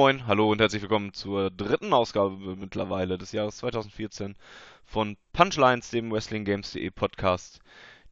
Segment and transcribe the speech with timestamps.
[0.00, 4.34] moin, hallo und herzlich willkommen zur dritten Ausgabe mittlerweile des Jahres 2014
[4.86, 7.60] von Punchlines, dem WrestlingGames.de Podcast,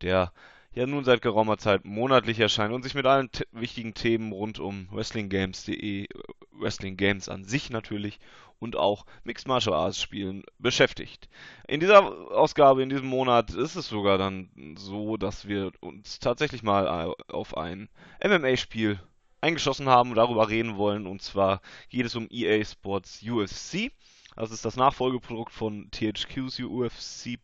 [0.02, 0.30] der
[0.74, 4.86] ja nun seit geraumer Zeit monatlich erscheint und sich mit allen wichtigen Themen rund um
[4.92, 6.08] WrestlingGames.de,
[6.52, 8.18] Wrestling Games an sich natürlich
[8.58, 11.30] und auch Mixed Martial Arts Spielen beschäftigt.
[11.68, 12.02] In dieser
[12.32, 17.56] Ausgabe, in diesem Monat ist es sogar dann so, dass wir uns tatsächlich mal auf
[17.56, 17.88] ein
[18.22, 19.00] MMA-Spiel
[19.40, 21.06] eingeschossen haben und darüber reden wollen.
[21.06, 23.90] Und zwar geht es um EA Sports UFC.
[24.36, 27.38] Das ist das Nachfolgeprodukt von THQ's UFC,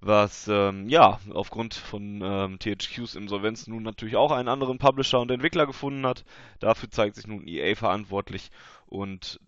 [0.00, 5.30] was ähm, ja aufgrund von ähm, THQs Insolvenz nun natürlich auch einen anderen Publisher und
[5.30, 6.24] Entwickler gefunden hat.
[6.58, 8.50] Dafür zeigt sich nun EA verantwortlich
[8.86, 9.38] und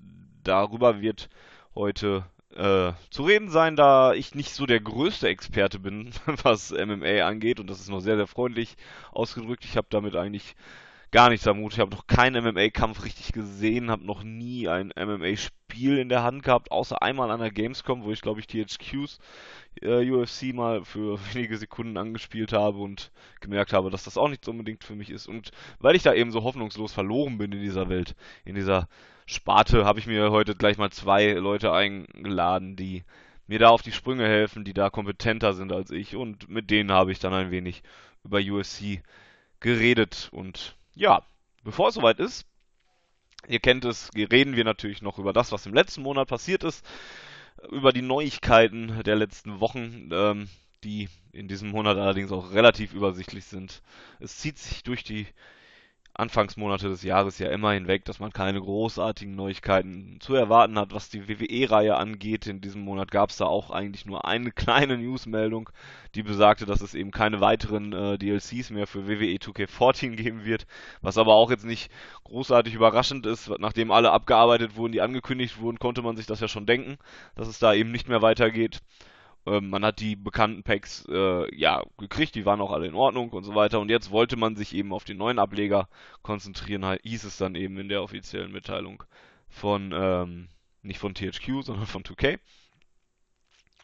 [0.45, 1.29] darüber wird
[1.75, 2.25] heute
[2.55, 6.11] äh, zu reden sein, da ich nicht so der größte Experte bin,
[6.43, 8.77] was MMA angeht und das ist noch sehr, sehr freundlich
[9.11, 9.65] ausgedrückt.
[9.65, 10.55] Ich habe damit eigentlich
[11.13, 11.75] gar nichts am Hut.
[11.75, 16.43] Ich habe noch keinen MMA-Kampf richtig gesehen, habe noch nie ein MMA-Spiel in der Hand
[16.43, 19.19] gehabt, außer einmal an der Gamescom, wo ich glaube ich THQs
[19.83, 24.49] äh, UFC mal für wenige Sekunden angespielt habe und gemerkt habe, dass das auch nicht
[24.49, 25.29] unbedingt für mich ist.
[25.29, 28.89] Und weil ich da eben so hoffnungslos verloren bin in dieser Welt, in dieser
[29.27, 33.05] Sparte, habe ich mir heute gleich mal zwei Leute eingeladen, die
[33.47, 36.91] mir da auf die Sprünge helfen, die da kompetenter sind als ich und mit denen
[36.91, 37.83] habe ich dann ein wenig
[38.25, 39.03] über UFC
[39.61, 41.23] geredet und ja,
[41.65, 42.47] bevor es soweit ist,
[43.49, 46.85] ihr kennt es, reden wir natürlich noch über das, was im letzten Monat passiert ist,
[47.71, 50.49] über die Neuigkeiten der letzten Wochen, ähm,
[50.85, 53.83] die in diesem Monat allerdings auch relativ übersichtlich sind.
[54.21, 55.27] Es zieht sich durch die
[56.15, 61.09] Anfangsmonate des Jahres ja immer hinweg, dass man keine großartigen Neuigkeiten zu erwarten hat, was
[61.09, 62.47] die WWE-Reihe angeht.
[62.47, 65.71] In diesem Monat gab es da auch eigentlich nur eine kleine Newsmeldung,
[66.15, 70.67] die besagte, dass es eben keine weiteren äh, DLCs mehr für WWE 2K14 geben wird,
[71.01, 71.91] was aber auch jetzt nicht
[72.25, 73.51] großartig überraschend ist.
[73.59, 76.99] Nachdem alle abgearbeitet wurden, die angekündigt wurden, konnte man sich das ja schon denken,
[77.37, 78.83] dass es da eben nicht mehr weitergeht.
[79.47, 83.31] Ähm, man hat die bekannten Packs äh, ja gekriegt, die waren auch alle in Ordnung
[83.31, 83.81] und so weiter.
[83.81, 85.89] Und jetzt wollte man sich eben auf den neuen Ableger
[86.23, 89.03] konzentrieren, hieß es dann eben in der offiziellen Mitteilung
[89.49, 90.49] von ähm,
[90.83, 92.39] nicht von THQ, sondern von 2K.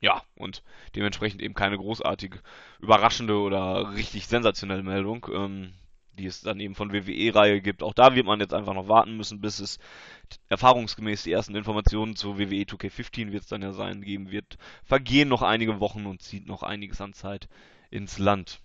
[0.00, 0.62] Ja, und
[0.94, 2.40] dementsprechend eben keine großartige,
[2.78, 5.26] überraschende oder richtig sensationelle Meldung.
[5.32, 5.72] Ähm,
[6.18, 7.82] die es dann eben von WWE-Reihe gibt.
[7.82, 9.78] Auch da wird man jetzt einfach noch warten müssen, bis es
[10.48, 14.58] erfahrungsgemäß die ersten Informationen zu WWE 2K15 wird es dann ja sein, geben wird.
[14.84, 17.48] Vergehen noch einige Wochen und zieht noch einiges an Zeit
[17.90, 18.60] ins Land.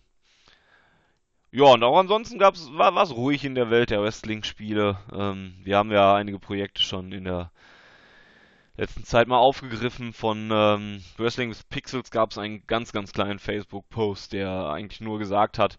[1.51, 4.97] Ja, und auch ansonsten gab's, war es ruhig in der Welt der Wrestling-Spiele.
[5.13, 7.51] Ähm, wir haben ja einige Projekte schon in der
[8.75, 10.13] letzten Zeit mal aufgegriffen.
[10.13, 15.19] Von ähm, Wrestling with Pixels gab es einen ganz, ganz kleinen Facebook-Post, der eigentlich nur
[15.19, 15.77] gesagt hat,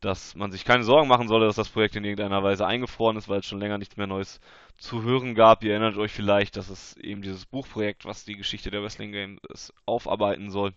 [0.00, 3.28] dass man sich keine Sorgen machen solle, dass das Projekt in irgendeiner Weise eingefroren ist,
[3.28, 4.40] weil es schon länger nichts mehr Neues
[4.78, 5.64] zu hören gab.
[5.64, 9.72] Ihr erinnert euch vielleicht, dass es eben dieses Buchprojekt, was die Geschichte der Wrestling Games
[9.86, 10.72] aufarbeiten soll,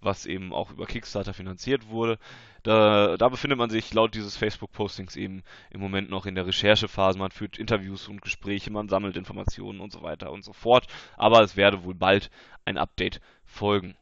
[0.00, 2.18] was eben auch über Kickstarter finanziert wurde.
[2.62, 7.18] Da, da befindet man sich laut dieses Facebook-Postings eben im Moment noch in der Recherchephase.
[7.18, 10.86] Man führt Interviews und Gespräche, man sammelt Informationen und so weiter und so fort.
[11.16, 12.30] Aber es werde wohl bald
[12.64, 13.96] ein Update folgen.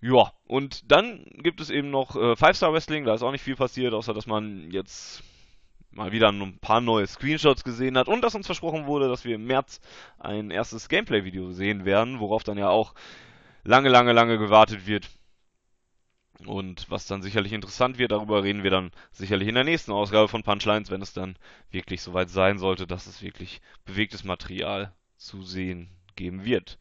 [0.00, 3.44] Ja, und dann gibt es eben noch äh, Five Star Wrestling, da ist auch nicht
[3.44, 5.22] viel passiert, außer dass man jetzt
[5.94, 9.36] mal wieder ein paar neue Screenshots gesehen hat und dass uns versprochen wurde, dass wir
[9.36, 9.80] im März
[10.18, 12.94] ein erstes Gameplay-Video sehen werden, worauf dann ja auch
[13.64, 15.08] lange, lange, lange gewartet wird.
[16.46, 20.28] Und was dann sicherlich interessant wird, darüber reden wir dann sicherlich in der nächsten Ausgabe
[20.28, 21.36] von Punchlines, wenn es dann
[21.70, 26.78] wirklich soweit sein sollte, dass es wirklich bewegtes Material zu sehen geben wird.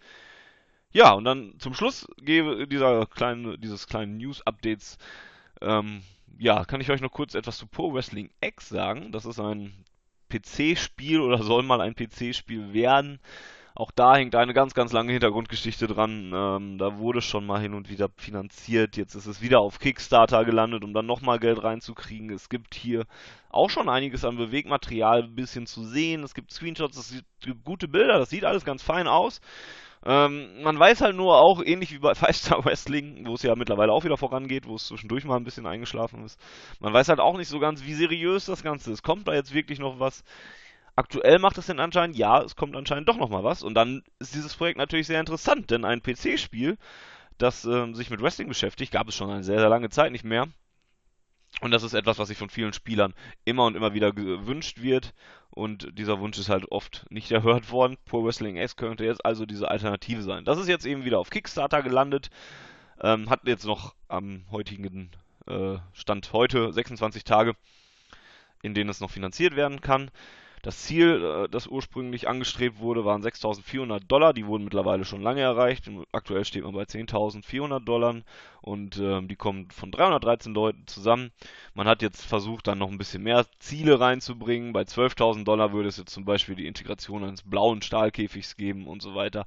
[0.92, 4.98] Ja, und dann zum Schluss dieser kleinen, dieses kleinen News-Updates,
[5.62, 6.04] ähm,
[6.38, 9.12] ja, kann ich euch noch kurz etwas zu Pro Wrestling X sagen.
[9.12, 9.74] Das ist ein
[10.30, 13.20] PC-Spiel oder soll mal ein PC-Spiel werden.
[13.76, 16.32] Auch da hängt eine ganz, ganz lange Hintergrundgeschichte dran.
[16.34, 18.98] Ähm, da wurde schon mal hin und wieder finanziert.
[18.98, 22.30] Jetzt ist es wieder auf Kickstarter gelandet, um dann nochmal Geld reinzukriegen.
[22.30, 23.06] Es gibt hier
[23.50, 26.24] auch schon einiges an Bewegmaterial ein bisschen zu sehen.
[26.24, 29.42] Es gibt Screenshots, es gibt gute Bilder, das sieht alles ganz fein aus.
[30.06, 33.56] Ähm, man weiß halt nur auch, ähnlich wie bei Five Star Wrestling, wo es ja
[33.56, 36.40] mittlerweile auch wieder vorangeht, wo es zwischendurch mal ein bisschen eingeschlafen ist,
[36.80, 39.04] man weiß halt auch nicht so ganz, wie seriös das Ganze ist.
[39.04, 40.24] Kommt da jetzt wirklich noch was?
[40.96, 43.64] Aktuell macht es den anscheinend, ja, es kommt anscheinend doch noch mal was.
[43.64, 46.78] Und dann ist dieses Projekt natürlich sehr interessant, denn ein PC-Spiel,
[47.38, 50.26] das äh, sich mit Wrestling beschäftigt, gab es schon eine sehr, sehr lange Zeit nicht
[50.26, 50.48] mehr.
[51.62, 53.14] Und das ist etwas, was sich von vielen Spielern
[53.46, 55.14] immer und immer wieder gewünscht wird.
[55.52, 57.98] Und dieser Wunsch ist halt oft nicht erhört worden.
[58.06, 60.46] Pro Wrestling X könnte jetzt also diese Alternative sein.
[60.46, 62.30] Das ist jetzt eben wieder auf Kickstarter gelandet.
[63.02, 65.12] Ähm, hat jetzt noch am heutigen
[65.48, 67.56] äh, Stand heute 26 Tage,
[68.62, 70.10] in denen es noch finanziert werden kann.
[70.64, 74.34] Das Ziel, äh, das ursprünglich angestrebt wurde, waren 6.400 Dollar.
[74.34, 75.90] Die wurden mittlerweile schon lange erreicht.
[76.14, 78.22] Aktuell steht man bei 10.400 Dollar
[78.64, 81.32] und äh, die kommen von 313 Leuten zusammen.
[81.74, 84.72] Man hat jetzt versucht, dann noch ein bisschen mehr Ziele reinzubringen.
[84.72, 89.02] Bei 12.000 Dollar würde es jetzt zum Beispiel die Integration eines blauen Stahlkäfigs geben und
[89.02, 89.46] so weiter.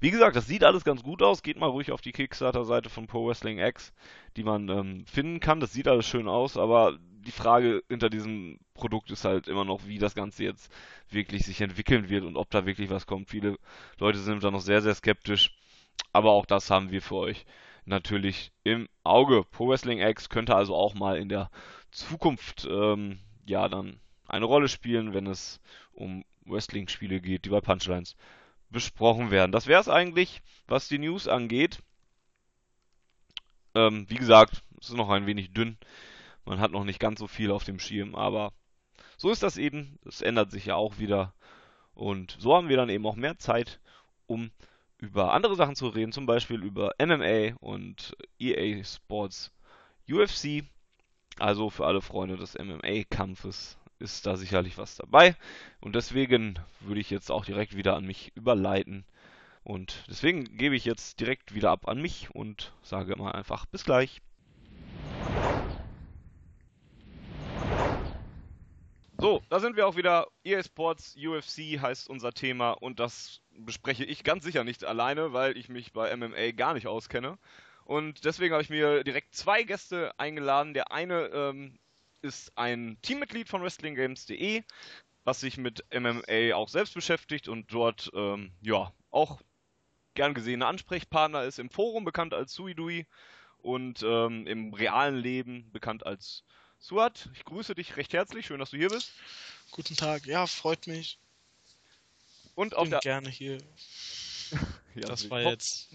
[0.00, 1.42] Wie gesagt, das sieht alles ganz gut aus.
[1.42, 3.94] Geht mal ruhig auf die Kickstarter-Seite von Pro Wrestling X,
[4.36, 5.60] die man ähm, finden kann.
[5.60, 9.86] Das sieht alles schön aus, aber die Frage hinter diesem Produkt ist halt immer noch,
[9.86, 10.70] wie das Ganze jetzt
[11.08, 13.30] wirklich sich entwickeln wird und ob da wirklich was kommt.
[13.30, 13.56] Viele
[13.98, 15.54] Leute sind da noch sehr, sehr skeptisch.
[16.12, 17.44] Aber auch das haben wir für euch
[17.88, 19.44] natürlich im Auge.
[19.44, 21.50] Pro Wrestling X könnte also auch mal in der
[21.90, 25.60] Zukunft ähm, ja dann eine Rolle spielen, wenn es
[25.92, 28.16] um Wrestling-Spiele geht, die bei Punchlines
[28.70, 29.52] besprochen werden.
[29.52, 31.82] Das wäre es eigentlich, was die News angeht.
[33.74, 35.78] Ähm, wie gesagt, es ist noch ein wenig dünn.
[36.44, 38.52] Man hat noch nicht ganz so viel auf dem Schirm, aber
[39.16, 39.98] so ist das eben.
[40.04, 41.34] Es ändert sich ja auch wieder.
[41.94, 43.80] Und so haben wir dann eben auch mehr Zeit,
[44.26, 44.50] um
[44.98, 49.52] über andere Sachen zu reden, zum Beispiel über MMA und EA Sports
[50.10, 50.64] UFC.
[51.38, 55.36] Also für alle Freunde des MMA-Kampfes ist da sicherlich was dabei.
[55.80, 59.04] Und deswegen würde ich jetzt auch direkt wieder an mich überleiten.
[59.62, 63.84] Und deswegen gebe ich jetzt direkt wieder ab an mich und sage mal einfach bis
[63.84, 64.20] gleich.
[69.20, 70.28] So, da sind wir auch wieder.
[70.44, 75.56] EA Sports UFC heißt unser Thema und das bespreche ich ganz sicher nicht alleine, weil
[75.56, 77.36] ich mich bei MMA gar nicht auskenne.
[77.84, 80.72] Und deswegen habe ich mir direkt zwei Gäste eingeladen.
[80.72, 81.80] Der eine ähm,
[82.22, 84.62] ist ein Teammitglied von WrestlingGames.de,
[85.24, 89.40] was sich mit MMA auch selbst beschäftigt und dort ähm, ja auch
[90.14, 91.58] gern gesehener Ansprechpartner ist.
[91.58, 93.06] Im Forum bekannt als Suidui
[93.58, 96.44] und ähm, im realen Leben bekannt als
[96.80, 98.46] Suat, ich grüße dich recht herzlich.
[98.46, 99.12] Schön, dass du hier bist.
[99.72, 100.26] Guten Tag.
[100.26, 101.18] Ja, freut mich.
[102.54, 103.58] Und auf Bin der gerne hier.
[104.94, 105.90] ja, das war jetzt.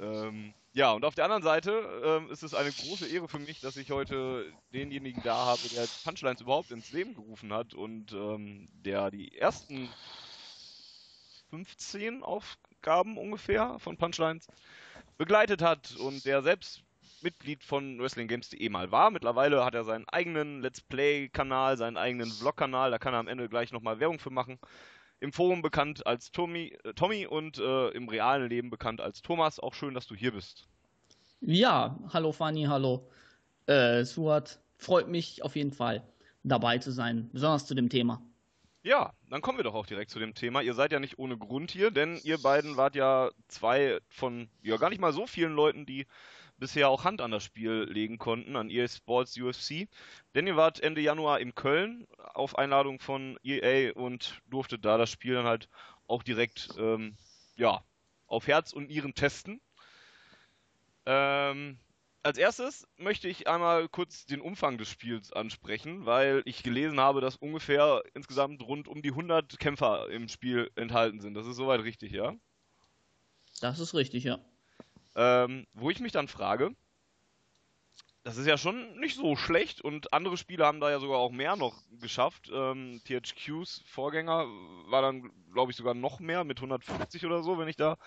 [0.00, 1.70] Ähm, ja, und auf der anderen Seite
[2.04, 5.86] ähm, ist es eine große Ehre für mich, dass ich heute denjenigen da habe, der
[6.04, 9.88] Punchlines überhaupt ins Leben gerufen hat und ähm, der die ersten
[11.50, 14.48] 15 Aufgaben ungefähr von Punchlines
[15.18, 16.82] begleitet hat und der selbst
[17.22, 19.10] Mitglied von WrestlingGames.de mal war.
[19.10, 22.90] Mittlerweile hat er seinen eigenen Let's Play-Kanal, seinen eigenen Vlog-Kanal.
[22.90, 24.58] Da kann er am Ende gleich nochmal Werbung für machen.
[25.20, 29.60] Im Forum bekannt als Tommy, äh, Tommy und äh, im realen Leben bekannt als Thomas.
[29.60, 30.66] Auch schön, dass du hier bist.
[31.40, 33.08] Ja, hallo Fanny, hallo
[33.66, 34.60] äh, Suat.
[34.76, 36.02] Freut mich auf jeden Fall
[36.42, 38.20] dabei zu sein, besonders zu dem Thema.
[38.84, 40.60] Ja, dann kommen wir doch auch direkt zu dem Thema.
[40.60, 44.76] Ihr seid ja nicht ohne Grund hier, denn ihr beiden wart ja zwei von ja
[44.76, 46.06] gar nicht mal so vielen Leuten, die
[46.62, 49.88] bisher auch Hand an das Spiel legen konnten, an EA Sports UFC.
[50.36, 55.10] Denn ihr wart Ende Januar in Köln auf Einladung von EA und durftet da das
[55.10, 55.68] Spiel dann halt
[56.06, 57.16] auch direkt ähm,
[57.56, 57.82] ja,
[58.28, 59.60] auf Herz und Nieren testen.
[61.04, 61.80] Ähm,
[62.22, 67.20] als erstes möchte ich einmal kurz den Umfang des Spiels ansprechen, weil ich gelesen habe,
[67.20, 71.34] dass ungefähr insgesamt rund um die 100 Kämpfer im Spiel enthalten sind.
[71.34, 72.36] Das ist soweit richtig, ja?
[73.60, 74.38] Das ist richtig, ja.
[75.14, 76.74] Ähm, wo ich mich dann frage,
[78.24, 81.32] das ist ja schon nicht so schlecht und andere Spiele haben da ja sogar auch
[81.32, 82.50] mehr noch geschafft.
[82.52, 84.46] Ähm, THQs Vorgänger
[84.86, 87.98] war dann, glaube ich, sogar noch mehr mit 150 oder so, wenn ich da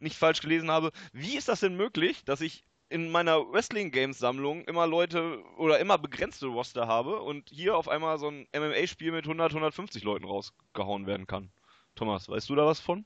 [0.00, 0.90] nicht falsch gelesen habe.
[1.12, 5.78] Wie ist das denn möglich, dass ich in meiner Wrestling Games Sammlung immer Leute oder
[5.78, 10.02] immer begrenzte Roster habe und hier auf einmal so ein MMA Spiel mit 100, 150
[10.02, 11.52] Leuten rausgehauen werden kann?
[11.94, 13.04] Thomas, weißt du da was von?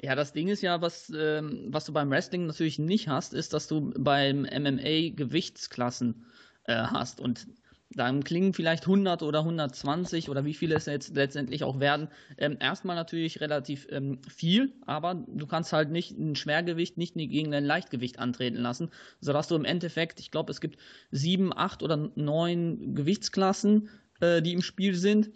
[0.00, 3.54] Ja, das Ding ist ja, was, ähm, was du beim Wrestling natürlich nicht hast, ist,
[3.54, 6.26] dass du beim MMA Gewichtsklassen
[6.64, 7.18] äh, hast.
[7.18, 7.46] Und
[7.90, 12.56] dann klingen vielleicht 100 oder 120 oder wie viele es jetzt letztendlich auch werden, ähm,
[12.60, 17.64] erstmal natürlich relativ ähm, viel, aber du kannst halt nicht ein Schwergewicht nicht gegen ein
[17.64, 20.78] Leichtgewicht antreten lassen, sodass du im Endeffekt, ich glaube, es gibt
[21.10, 23.88] sieben, acht oder neun Gewichtsklassen,
[24.20, 25.30] äh, die im Spiel sind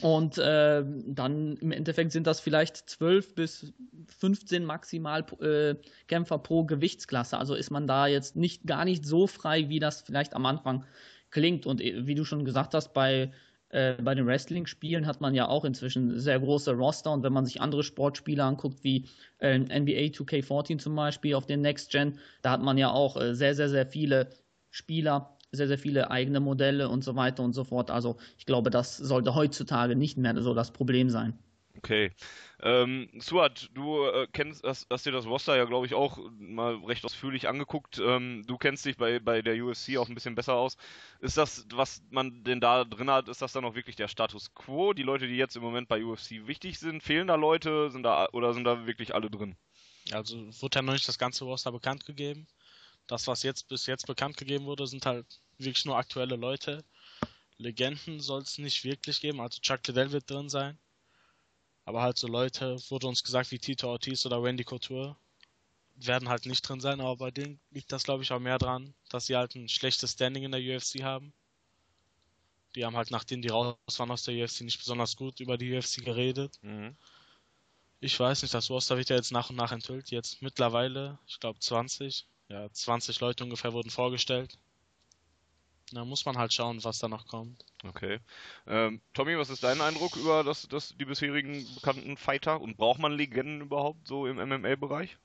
[0.00, 3.72] und äh, dann im Endeffekt sind das vielleicht 12 bis
[4.18, 5.74] 15 maximal äh,
[6.06, 7.36] Kämpfer pro Gewichtsklasse.
[7.36, 10.84] Also ist man da jetzt nicht gar nicht so frei, wie das vielleicht am Anfang
[11.30, 11.66] klingt.
[11.66, 13.32] Und äh, wie du schon gesagt hast, bei,
[13.70, 17.12] äh, bei den Wrestling-Spielen hat man ja auch inzwischen sehr große Roster.
[17.12, 19.08] Und wenn man sich andere Sportspiele anguckt, wie
[19.38, 23.34] äh, NBA 2K14 zum Beispiel auf den Next Gen, da hat man ja auch äh,
[23.34, 24.30] sehr, sehr, sehr viele
[24.70, 27.90] Spieler sehr, sehr viele eigene Modelle und so weiter und so fort.
[27.90, 31.38] Also ich glaube, das sollte heutzutage nicht mehr so das Problem sein.
[31.76, 32.12] Okay.
[32.60, 36.76] Ähm, Suat, du äh, kennst, hast, hast, dir das Roster ja, glaube ich, auch mal
[36.84, 37.98] recht ausführlich angeguckt.
[37.98, 40.76] Ähm, du kennst dich bei, bei der UFC auch ein bisschen besser aus.
[41.20, 44.54] Ist das, was man denn da drin hat, ist das dann auch wirklich der Status
[44.54, 44.92] quo?
[44.92, 48.28] Die Leute, die jetzt im Moment bei UFC wichtig sind, fehlen da Leute, sind da
[48.32, 49.56] oder sind da wirklich alle drin?
[50.12, 52.46] Also wurde ja noch nicht das ganze Roster bekannt gegeben.
[53.06, 56.84] Das, was jetzt bis jetzt bekannt gegeben wurde, sind halt wirklich nur aktuelle Leute.
[57.58, 60.78] Legenden soll es nicht wirklich geben, also Chuck Liddell wird drin sein.
[61.84, 65.16] Aber halt so Leute, wurde uns gesagt, wie Tito Ortiz oder Randy Couture,
[65.94, 68.94] werden halt nicht drin sein, aber bei denen liegt das, glaube ich, auch mehr dran,
[69.08, 71.32] dass sie halt ein schlechtes Standing in der UFC haben.
[72.74, 75.76] Die haben halt, nachdem die raus waren aus der UFC, nicht besonders gut über die
[75.76, 76.58] UFC geredet.
[76.62, 76.96] Mhm.
[78.00, 80.10] Ich weiß nicht, das Roster wird ja jetzt nach und nach enthüllt.
[80.10, 84.58] Jetzt mittlerweile, ich glaube 20, ja, 20 Leute ungefähr wurden vorgestellt.
[85.92, 87.64] Da muss man halt schauen, was da noch kommt.
[87.84, 88.18] Okay.
[88.66, 92.60] Ähm, Tommy, was ist dein Eindruck über das, das, die bisherigen bekannten Fighter?
[92.60, 95.16] Und braucht man Legenden überhaupt so im MMA-Bereich?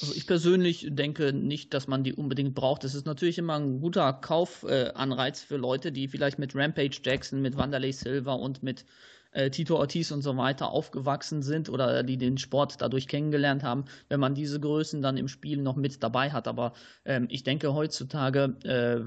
[0.00, 2.84] Also ich persönlich denke nicht, dass man die unbedingt braucht.
[2.84, 7.40] Es ist natürlich immer ein guter Kaufanreiz äh, für Leute, die vielleicht mit Rampage Jackson,
[7.40, 8.84] mit Wanderlei Silva und mit
[9.32, 13.84] äh, Tito Ortiz und so weiter aufgewachsen sind oder die den Sport dadurch kennengelernt haben,
[14.08, 16.48] wenn man diese Größen dann im Spiel noch mit dabei hat.
[16.48, 16.72] Aber
[17.04, 19.00] ähm, ich denke, heutzutage äh,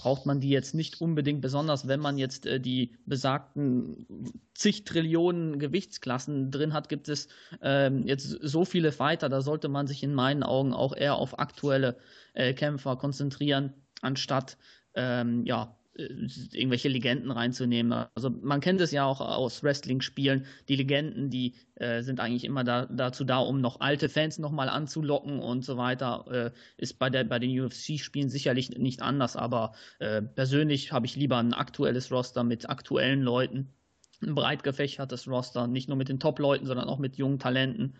[0.00, 4.06] braucht man die jetzt nicht unbedingt, besonders wenn man jetzt äh, die besagten
[4.54, 7.28] zig Trillionen Gewichtsklassen drin hat, gibt es
[7.62, 11.38] ähm, jetzt so viele Fighter, da sollte man sich in meinen Augen auch eher auf
[11.38, 11.96] aktuelle
[12.34, 14.56] äh, Kämpfer konzentrieren, anstatt
[14.94, 18.06] ähm, ja, irgendwelche Legenden reinzunehmen.
[18.14, 20.46] Also man kennt es ja auch aus Wrestling-Spielen.
[20.68, 24.70] Die Legenden, die äh, sind eigentlich immer da, dazu da, um noch alte Fans nochmal
[24.70, 26.24] anzulocken und so weiter.
[26.30, 31.16] Äh, ist bei, der, bei den UFC-Spielen sicherlich nicht anders, aber äh, persönlich habe ich
[31.16, 33.74] lieber ein aktuelles Roster mit aktuellen Leuten.
[34.22, 37.96] Ein breit gefächertes Roster, nicht nur mit den Top-Leuten, sondern auch mit jungen Talenten.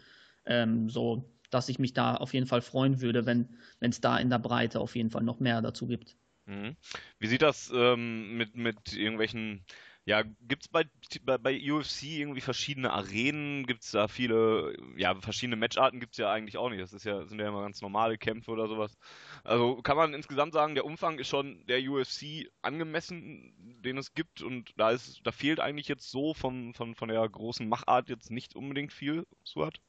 [0.47, 4.31] Ähm, so dass ich mich da auf jeden Fall freuen würde, wenn es da in
[4.31, 6.17] der Breite auf jeden Fall noch mehr dazu gibt.
[6.47, 6.77] Mhm.
[7.19, 9.65] Wie sieht das ähm, mit, mit irgendwelchen,
[10.05, 10.85] ja, gibt es bei,
[11.23, 13.65] bei, bei UFC irgendwie verschiedene Arenen?
[13.67, 16.83] Gibt es da viele, ja, verschiedene Matcharten gibt es ja eigentlich auch nicht.
[16.83, 18.97] Das ist ja, sind ja immer ganz normale Kämpfe oder sowas.
[19.45, 24.43] Also kann man insgesamt sagen, der Umfang ist schon der UFC angemessen, den es gibt
[24.43, 28.31] und da ist, da fehlt eigentlich jetzt so von, von, von der großen Machart jetzt
[28.33, 29.81] nicht unbedingt viel, Suat?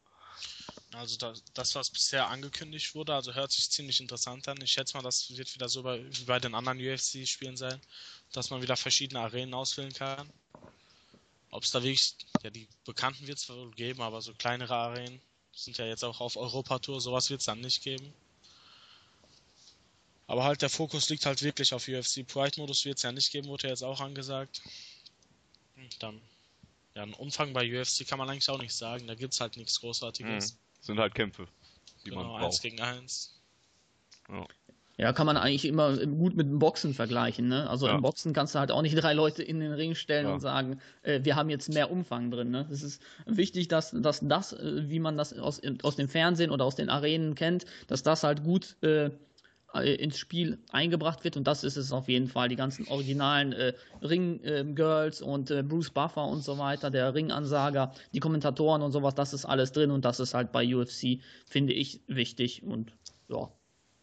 [0.96, 4.62] Also das, das, was bisher angekündigt wurde, also hört sich ziemlich interessant an.
[4.62, 7.82] Ich schätze mal, das wird wieder so bei, wie bei den anderen UFC-Spielen sein,
[8.32, 10.32] dass man wieder verschiedene Arenen auswählen kann.
[11.52, 15.22] Ob es da wirklich, ja, die bekannten wird es wohl geben, aber so kleinere Arenen
[15.54, 18.14] sind ja jetzt auch auf Europatour, sowas wird es dann nicht geben.
[20.28, 22.24] Aber halt der Fokus liegt halt wirklich auf UFC.
[22.26, 24.62] Pride-Modus wird es ja nicht geben, wurde ja jetzt auch angesagt.
[26.00, 26.22] Dann
[26.96, 29.08] ja, ein Umfang bei UFC kann man eigentlich auch nicht sagen.
[29.08, 30.54] Da gibt es halt nichts Großartiges.
[30.54, 30.63] Mhm.
[30.84, 31.48] Sind halt Kämpfe,
[32.06, 32.44] die genau, man braucht.
[32.46, 33.42] Eins gegen eins.
[34.30, 34.46] Ja.
[34.98, 37.48] Ja, kann man eigentlich immer gut mit dem Boxen vergleichen.
[37.48, 37.68] Ne?
[37.68, 37.96] Also ja.
[37.96, 40.34] im Boxen kannst du halt auch nicht drei Leute in den Ring stellen ja.
[40.34, 42.52] und sagen, äh, wir haben jetzt mehr Umfang drin.
[42.52, 42.68] Ne?
[42.70, 46.66] Es ist wichtig, dass, dass das, äh, wie man das aus, aus dem Fernsehen oder
[46.66, 49.12] aus den Arenen kennt, dass das halt gut äh, äh,
[49.82, 52.48] ins Spiel eingebracht wird und das ist es auf jeden Fall.
[52.48, 57.94] Die ganzen originalen äh, Ring-Girls äh, und äh, Bruce Buffer und so weiter, der Ringansager,
[58.14, 61.74] die Kommentatoren und sowas, das ist alles drin und das ist halt bei UFC, finde
[61.74, 62.94] ich, wichtig und
[63.30, 63.50] ja.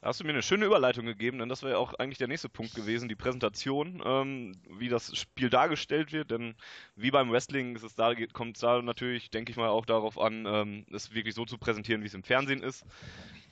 [0.01, 2.29] Da hast du mir eine schöne Überleitung gegeben, denn das wäre ja auch eigentlich der
[2.29, 6.31] nächste Punkt gewesen, die Präsentation, ähm, wie das Spiel dargestellt wird.
[6.31, 6.55] Denn
[6.97, 10.19] wie beim Wrestling ist es da, kommt es da natürlich, denke ich mal, auch darauf
[10.19, 12.87] an, ähm, es wirklich so zu präsentieren, wie es im Fernsehen ist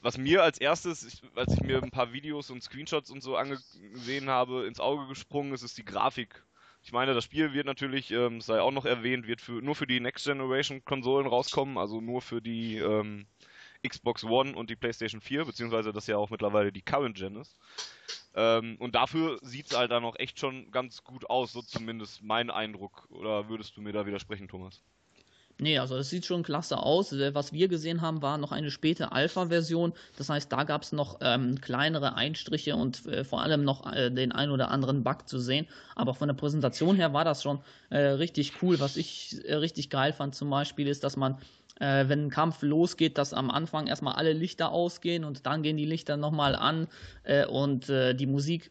[0.09, 3.37] was mir als erstes, ich, als ich mir ein paar Videos und Screenshots und so
[3.37, 6.43] angesehen habe, ins Auge gesprungen ist, ist die Grafik.
[6.83, 9.87] Ich meine, das Spiel wird natürlich, ähm, sei auch noch erwähnt, wird für, nur für
[9.87, 13.27] die Next Generation Konsolen rauskommen, also nur für die ähm,
[13.87, 17.59] Xbox One und die PlayStation 4, beziehungsweise das ja auch mittlerweile die Current Gen ist.
[18.35, 22.23] Ähm, und dafür sieht es halt dann auch echt schon ganz gut aus, so zumindest
[22.23, 23.07] mein Eindruck.
[23.11, 24.83] Oder würdest du mir da widersprechen, Thomas?
[25.61, 27.13] Nee, also es sieht schon klasse aus.
[27.13, 29.93] Äh, was wir gesehen haben, war noch eine späte Alpha-Version.
[30.17, 34.11] Das heißt, da gab es noch ähm, kleinere Einstriche und äh, vor allem noch äh,
[34.11, 35.67] den ein oder anderen Bug zu sehen.
[35.97, 37.59] Aber von der Präsentation her war das schon
[37.91, 38.79] äh, richtig cool.
[38.79, 41.39] Was ich äh, richtig geil fand zum Beispiel ist, dass man
[41.81, 45.77] äh, wenn ein Kampf losgeht, dass am Anfang erstmal alle Lichter ausgehen und dann gehen
[45.77, 46.89] die Lichter nochmal an
[47.51, 48.71] und die Musik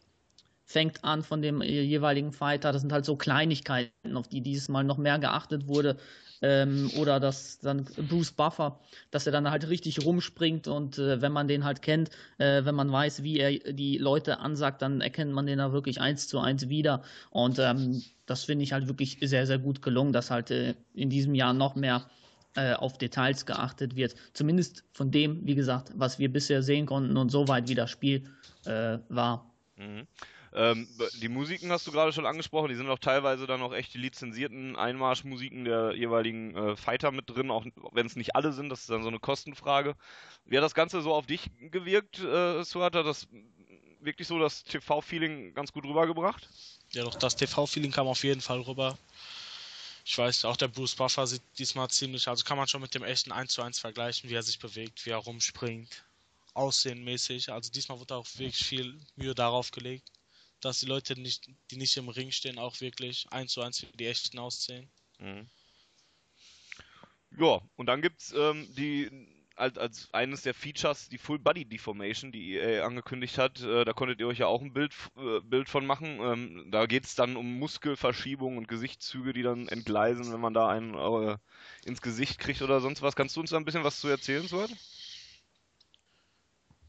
[0.68, 2.72] fängt an von dem jeweiligen Fighter.
[2.72, 5.96] Das sind halt so Kleinigkeiten, auf die dieses Mal noch mehr geachtet wurde.
[6.42, 8.78] ähm, oder dass dann Bruce Buffer,
[9.10, 12.76] dass er dann halt richtig rumspringt und äh, wenn man den halt kennt, äh, wenn
[12.76, 16.38] man weiß, wie er die Leute ansagt, dann erkennt man den da wirklich eins zu
[16.38, 20.50] eins wieder und ähm, das finde ich halt wirklich sehr, sehr gut gelungen, dass halt
[20.52, 22.08] äh, in diesem Jahr noch mehr
[22.54, 24.14] äh, auf Details geachtet wird.
[24.32, 28.30] Zumindest von dem, wie gesagt, was wir bisher sehen konnten und soweit wie das Spiel
[28.64, 29.50] äh, war.
[29.76, 30.06] Mhm.
[30.58, 30.88] Ähm,
[31.22, 33.98] die Musiken hast du gerade schon angesprochen, die sind auch teilweise dann auch echt die
[33.98, 38.80] lizenzierten Einmarschmusiken der jeweiligen äh, Fighter mit drin, auch wenn es nicht alle sind, das
[38.80, 39.94] ist dann so eine Kostenfrage.
[40.46, 42.96] Wie hat das Ganze so auf dich gewirkt, äh, Suat?
[42.96, 43.28] Hat das
[44.00, 46.48] wirklich so das TV-Feeling ganz gut rübergebracht?
[46.90, 48.98] Ja, doch, das TV-Feeling kam auf jeden Fall rüber.
[50.04, 53.04] Ich weiß, auch der Bruce Buffer sieht diesmal ziemlich, also kann man schon mit dem
[53.04, 56.04] echten 1 zu 1 vergleichen, wie er sich bewegt, wie er rumspringt,
[56.54, 57.52] aussehenmäßig.
[57.52, 60.10] Also diesmal wurde auch wirklich viel Mühe darauf gelegt
[60.60, 64.06] dass die Leute, nicht, die nicht im Ring stehen, auch wirklich eins zu eins die
[64.06, 64.90] echten aussehen.
[65.18, 65.48] Mhm.
[67.38, 69.10] Ja, und dann gibt's ähm, die
[69.58, 73.60] als, als eines der Features die Full Body Deformation, die EA angekündigt hat.
[73.60, 76.20] Äh, da konntet ihr euch ja auch ein Bild, äh, Bild von machen.
[76.20, 80.94] Ähm, da geht's dann um Muskelverschiebungen und Gesichtszüge, die dann entgleisen, wenn man da einen
[80.94, 81.36] äh,
[81.84, 83.16] ins Gesicht kriegt oder sonst was.
[83.16, 84.70] Kannst du uns da ein bisschen was zu erzählen, Sword?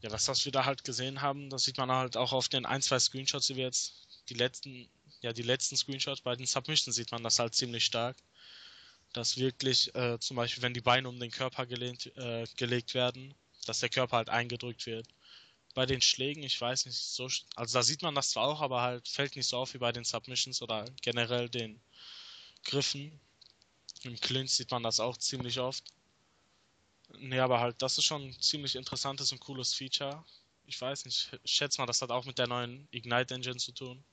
[0.02, 2.64] Ja, das, was wir da halt gesehen haben, das sieht man halt auch auf den
[2.64, 4.88] ein, zwei Screenshots, die wir jetzt, die letzten,
[5.20, 8.16] ja, die letzten Screenshots bei den Submissions sieht man das halt ziemlich stark.
[9.12, 13.34] Dass wirklich, äh, zum Beispiel, wenn die Beine um den Körper gelehnt, äh, gelegt werden,
[13.66, 15.06] dass der Körper halt eingedrückt wird.
[15.74, 18.82] Bei den Schlägen, ich weiß nicht, so, also da sieht man das zwar auch, aber
[18.82, 21.80] halt fällt nicht so auf wie bei den Submissions oder generell den
[22.64, 23.20] Griffen.
[24.02, 25.84] Im Clinch sieht man das auch ziemlich oft.
[27.18, 30.24] Nee, aber halt, das ist schon ein ziemlich interessantes und cooles Feature.
[30.66, 33.72] Ich weiß nicht, ich schätze mal, das hat auch mit der neuen Ignite Engine zu
[33.72, 34.04] tun.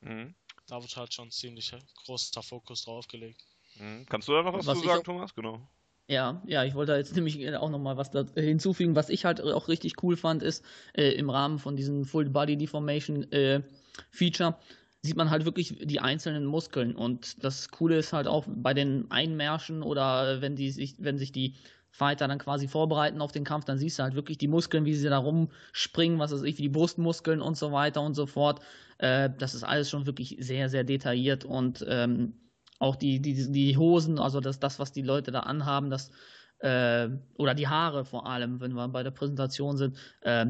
[0.00, 0.34] Mhm.
[0.66, 1.72] Da wird halt schon ziemlich
[2.04, 3.44] großer Fokus drauf gelegt.
[3.76, 4.06] Mhm.
[4.06, 5.34] Kannst du da noch was, was zu sagen, Thomas?
[5.34, 5.66] Genau.
[6.06, 8.94] Ja, ja, ich wollte jetzt nämlich auch nochmal was da hinzufügen.
[8.94, 12.56] Was ich halt auch richtig cool fand, ist äh, im Rahmen von diesem Full Body
[12.56, 13.62] Deformation äh,
[14.10, 14.58] Feature
[15.00, 16.94] sieht man halt wirklich die einzelnen Muskeln.
[16.94, 21.32] Und das Coole ist halt auch bei den Einmärschen oder wenn die sich, wenn sich
[21.32, 21.54] die
[21.94, 24.94] Fighter dann quasi vorbereiten auf den Kampf, dann siehst du halt wirklich die Muskeln, wie
[24.94, 28.60] sie da rumspringen, was weiß ich, wie die Brustmuskeln und so weiter und so fort.
[28.98, 32.34] Äh, das ist alles schon wirklich sehr, sehr detailliert und ähm,
[32.80, 36.10] auch die, die, die Hosen, also das, das, was die Leute da anhaben, das
[36.58, 40.46] äh, oder die Haare vor allem, wenn wir bei der Präsentation sind, äh,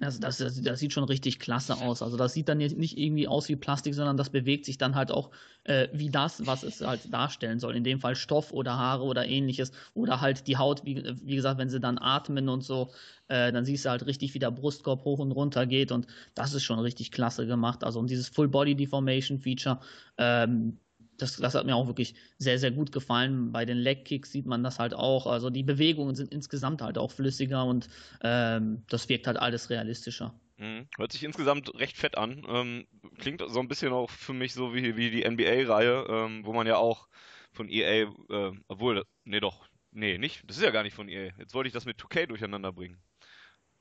[0.00, 2.02] das, das, das, das, sieht schon richtig klasse aus.
[2.02, 5.10] Also das sieht dann nicht irgendwie aus wie Plastik, sondern das bewegt sich dann halt
[5.10, 5.30] auch
[5.64, 7.76] äh, wie das, was es halt darstellen soll.
[7.76, 9.72] In dem Fall Stoff oder Haare oder ähnliches.
[9.94, 12.90] Oder halt die Haut, wie, wie gesagt, wenn sie dann atmen und so,
[13.28, 15.92] äh, dann siehst du halt richtig, wie der Brustkorb hoch und runter geht.
[15.92, 17.84] Und das ist schon richtig klasse gemacht.
[17.84, 19.80] Also und dieses Full Body Deformation Feature,
[20.18, 20.78] ähm,
[21.24, 23.50] das, das hat mir auch wirklich sehr, sehr gut gefallen.
[23.50, 25.26] Bei den Leg Kicks sieht man das halt auch.
[25.26, 27.88] Also die Bewegungen sind insgesamt halt auch flüssiger und
[28.22, 30.34] ähm, das wirkt halt alles realistischer.
[30.58, 30.86] Mhm.
[30.96, 32.44] Hört sich insgesamt recht fett an.
[32.48, 32.86] Ähm,
[33.18, 36.66] klingt so ein bisschen auch für mich so wie, wie die NBA-Reihe, ähm, wo man
[36.66, 37.08] ja auch
[37.52, 41.30] von EA, äh, obwohl, nee doch, nee, nicht, das ist ja gar nicht von EA.
[41.38, 42.98] Jetzt wollte ich das mit 2K durcheinander bringen.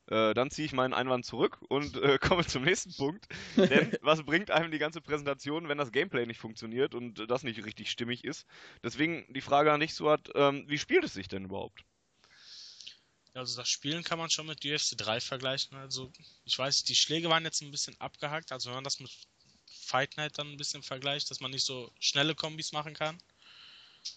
[0.07, 3.25] Äh, dann ziehe ich meinen Einwand zurück und äh, komme zum nächsten Punkt.
[3.55, 7.63] Denn was bringt einem die ganze Präsentation, wenn das Gameplay nicht funktioniert und das nicht
[7.63, 8.45] richtig stimmig ist?
[8.83, 11.85] Deswegen die Frage an dich, Suat, ähm, wie spielt es sich denn überhaupt?
[13.33, 15.75] Also das Spielen kann man schon mit UFC 3 vergleichen.
[15.77, 16.11] Also
[16.45, 18.51] ich weiß, die Schläge waren jetzt ein bisschen abgehackt.
[18.51, 19.09] Also wenn man das mit
[19.65, 23.17] Fight Night dann ein bisschen vergleicht, dass man nicht so schnelle Kombis machen kann.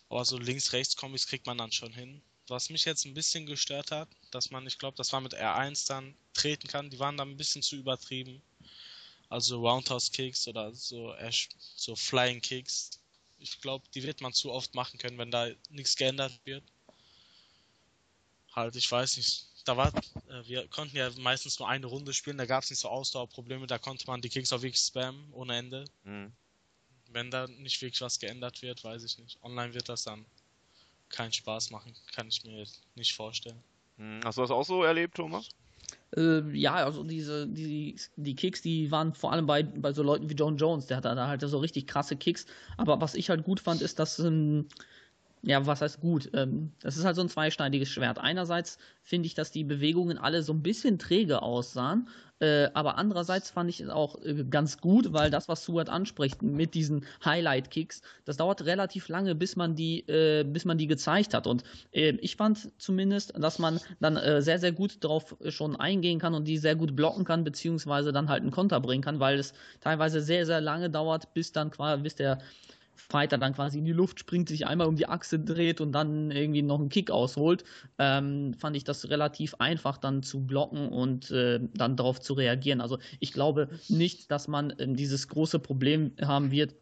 [0.09, 2.23] Aber so Links-Rechts-Kombis kriegt man dann schon hin.
[2.49, 5.89] Was mich jetzt ein bisschen gestört hat, dass man, ich glaube, das war mit R1
[5.89, 8.41] dann treten kann, die waren dann ein bisschen zu übertrieben.
[9.29, 11.13] Also Roundhouse Kicks oder so,
[11.75, 12.91] so Flying Kicks.
[13.39, 16.63] Ich glaube, die wird man zu oft machen können, wenn da nichts geändert wird.
[18.53, 19.47] Halt, ich weiß nicht.
[19.65, 19.93] Da war,
[20.29, 23.67] äh, wir konnten ja meistens nur eine Runde spielen, da gab es nicht so Ausdauerprobleme,
[23.67, 25.85] da konnte man die Kicks auch wirklich spammen ohne Ende.
[26.05, 26.33] Mhm.
[27.09, 29.43] Wenn da nicht wirklich was geändert wird, weiß ich nicht.
[29.43, 30.25] Online wird das dann
[31.09, 32.65] keinen Spaß machen, kann ich mir
[32.95, 33.63] nicht vorstellen.
[33.97, 35.49] Hm, hast du das auch so erlebt, Thomas?
[36.17, 40.31] Äh, ja, also diese, die, die Kicks, die waren vor allem bei, bei so Leuten
[40.31, 42.47] wie John Jones, der hat da halt so richtig krasse Kicks.
[42.77, 44.69] Aber was ich halt gut fand, ist, dass ähm,
[45.43, 46.31] ja, was heißt gut?
[46.35, 48.19] Ähm, das ist halt so ein zweischneidiges Schwert.
[48.19, 53.51] Einerseits finde ich, dass die Bewegungen alle so ein bisschen träge aussahen, äh, aber andererseits
[53.51, 58.03] fand ich es auch äh, ganz gut, weil das, was Stuart anspricht mit diesen Highlight-Kicks,
[58.27, 61.47] das dauert relativ lange, bis man die, äh, bis man die gezeigt hat.
[61.47, 66.47] Und ich fand zumindest, dass man dann sehr, sehr gut darauf schon eingehen kann und
[66.47, 70.21] die sehr gut blocken kann, beziehungsweise dann halt einen Konter bringen kann, weil es teilweise
[70.21, 72.39] sehr, sehr lange dauert, bis dann quasi, bis der
[72.97, 76.31] Fighter dann quasi in die Luft springt, sich einmal um die Achse dreht und dann
[76.31, 77.65] irgendwie noch einen Kick ausholt,
[77.99, 82.81] ähm, fand ich das relativ einfach dann zu blocken und äh, dann darauf zu reagieren.
[82.81, 86.75] Also ich glaube nicht, dass man ähm, dieses große Problem haben wird,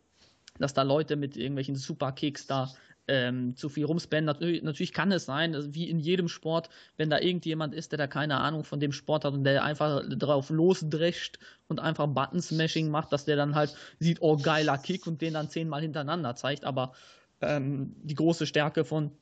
[0.58, 2.72] dass da Leute mit irgendwelchen Superkicks da
[3.08, 4.24] ähm, zu viel rumspannen.
[4.24, 7.98] Natürlich, natürlich, kann es sein, also wie in jedem Sport, wenn da irgendjemand ist, der
[7.98, 11.38] da keine Ahnung von dem Sport hat und der einfach drauf losdrescht
[11.68, 15.50] und einfach Button-Smashing macht, dass der dann halt sieht, oh geiler Kick und den dann
[15.50, 16.64] zehnmal hintereinander zeigt.
[16.64, 16.92] Aber
[17.40, 19.12] ähm, die große Stärke von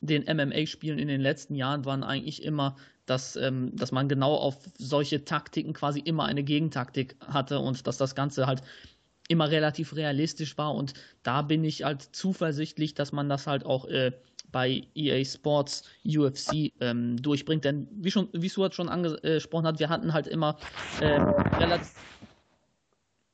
[0.00, 4.56] den MMA-Spielen in den letzten Jahren waren eigentlich immer, dass, ähm, dass man genau auf
[4.78, 8.62] solche Taktiken quasi immer eine Gegentaktik hatte und dass das Ganze halt
[9.28, 13.86] immer relativ realistisch war und da bin ich halt zuversichtlich, dass man das halt auch
[13.86, 14.12] äh,
[14.52, 17.64] bei EA Sports UFC ähm, durchbringt.
[17.64, 20.56] Denn wie schon, wie Suat schon angesprochen hat, wir hatten halt immer
[21.00, 21.20] äh,
[21.58, 22.15] relativ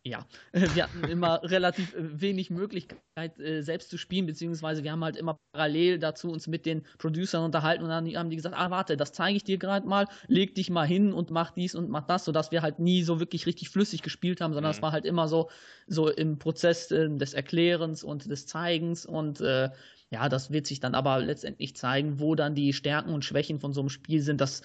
[0.04, 5.04] ja, wir hatten immer relativ äh, wenig Möglichkeit, äh, selbst zu spielen, beziehungsweise wir haben
[5.04, 8.70] halt immer parallel dazu uns mit den Producern unterhalten und dann haben die gesagt, ah,
[8.70, 11.88] warte, das zeige ich dir gerade mal, leg dich mal hin und mach dies und
[11.88, 14.82] mach das, sodass wir halt nie so wirklich richtig flüssig gespielt haben, sondern es mhm.
[14.82, 15.50] war halt immer so,
[15.86, 19.70] so im Prozess äh, des Erklärens und des Zeigens und äh,
[20.10, 23.72] ja, das wird sich dann aber letztendlich zeigen, wo dann die Stärken und Schwächen von
[23.72, 24.42] so einem Spiel sind.
[24.42, 24.60] Das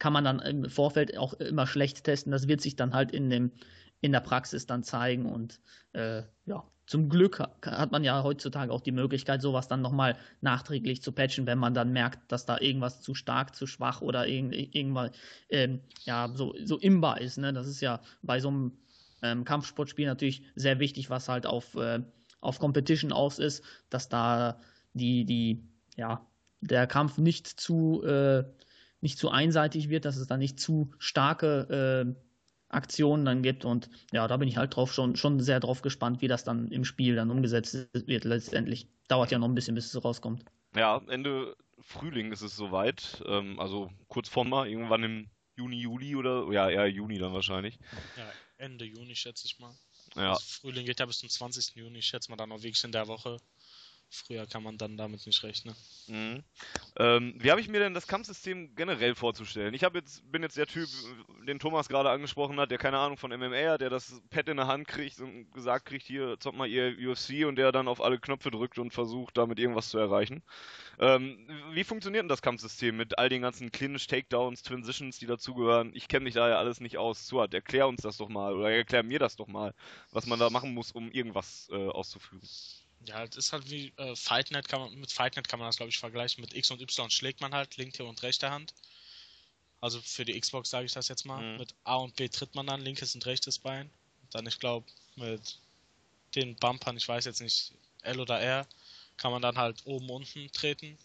[0.00, 2.32] kann man dann im Vorfeld auch immer schlecht testen.
[2.32, 3.52] Das wird sich dann halt in dem
[4.00, 5.26] in der Praxis dann zeigen.
[5.26, 5.60] Und
[5.92, 11.02] äh, ja, zum Glück hat man ja heutzutage auch die Möglichkeit, sowas dann nochmal nachträglich
[11.02, 14.54] zu patchen, wenn man dann merkt, dass da irgendwas zu stark, zu schwach oder irgend,
[14.54, 15.10] irgendwann
[15.50, 17.36] ähm, ja, so, so imbar ist.
[17.36, 17.52] Ne?
[17.52, 18.78] Das ist ja bei so einem
[19.22, 22.00] ähm, Kampfsportspiel natürlich sehr wichtig, was halt auf, äh,
[22.40, 24.60] auf Competition aus ist, dass da
[24.94, 26.26] die, die, ja,
[26.60, 28.44] der Kampf nicht zu, äh,
[29.00, 32.27] nicht zu einseitig wird, dass es da nicht zu starke äh,
[32.68, 33.64] Aktionen dann gibt.
[33.64, 36.68] Und ja, da bin ich halt drauf schon, schon sehr drauf gespannt, wie das dann
[36.68, 38.88] im Spiel dann umgesetzt wird letztendlich.
[39.08, 40.44] Dauert ja noch ein bisschen, bis es rauskommt.
[40.74, 43.22] Ja, Ende Frühling ist es soweit.
[43.26, 47.78] Ähm, also kurz vor mal, irgendwann im Juni, Juli oder ja, eher Juni dann wahrscheinlich.
[48.16, 49.74] Ja, Ende Juni schätze ich mal.
[50.14, 50.30] Ja.
[50.30, 51.74] Also Frühling geht ja bis zum 20.
[51.76, 53.38] Juni, ich schätze mal dann noch wirklich in der Woche.
[54.10, 55.74] Früher kann man dann damit nicht rechnen.
[56.06, 56.42] Mhm.
[56.96, 59.74] Ähm, wie habe ich mir denn das Kampfsystem generell vorzustellen?
[59.74, 60.88] Ich jetzt, bin jetzt der Typ,
[61.46, 64.56] den Thomas gerade angesprochen hat, der keine Ahnung von MMA hat, der das Pad in
[64.56, 68.00] der Hand kriegt und gesagt kriegt, hier zockt mal ihr UFC und der dann auf
[68.00, 70.42] alle Knöpfe drückt und versucht, damit irgendwas zu erreichen.
[70.98, 75.92] Ähm, wie funktioniert denn das Kampfsystem mit all den ganzen Clinch, Takedowns, Transitions, die dazugehören?
[75.94, 77.28] Ich kenne mich da ja alles nicht aus.
[77.28, 79.74] Suat, erklär uns das doch mal oder erklär mir das doch mal,
[80.12, 82.40] was man da machen muss, um irgendwas äh, auszuführen.
[83.06, 85.90] Ja, es ist halt wie äh, Fightnet kann man, mit Fightnet kann man das glaube
[85.90, 86.40] ich vergleichen.
[86.40, 88.74] Mit X und Y schlägt man halt linke und rechte Hand.
[89.80, 91.40] Also für die Xbox sage ich das jetzt mal.
[91.40, 91.58] Mhm.
[91.58, 93.90] Mit A und B tritt man dann linkes und rechtes Bein.
[94.30, 95.58] Dann ich glaube mit
[96.34, 98.66] den Bumpern, ich weiß jetzt nicht, L oder R,
[99.16, 100.98] kann man dann halt oben unten treten.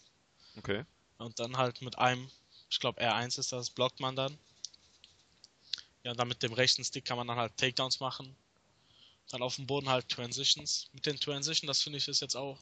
[0.56, 0.84] Okay.
[1.18, 2.30] Und dann halt mit einem,
[2.70, 4.36] ich glaube R1 ist das, blockt man dann.
[6.02, 8.36] Ja, und dann mit dem rechten Stick kann man dann halt Takedowns machen.
[9.30, 10.88] Dann auf dem Boden halt Transitions.
[10.92, 12.58] Mit den Transitions, das finde ich ist jetzt auch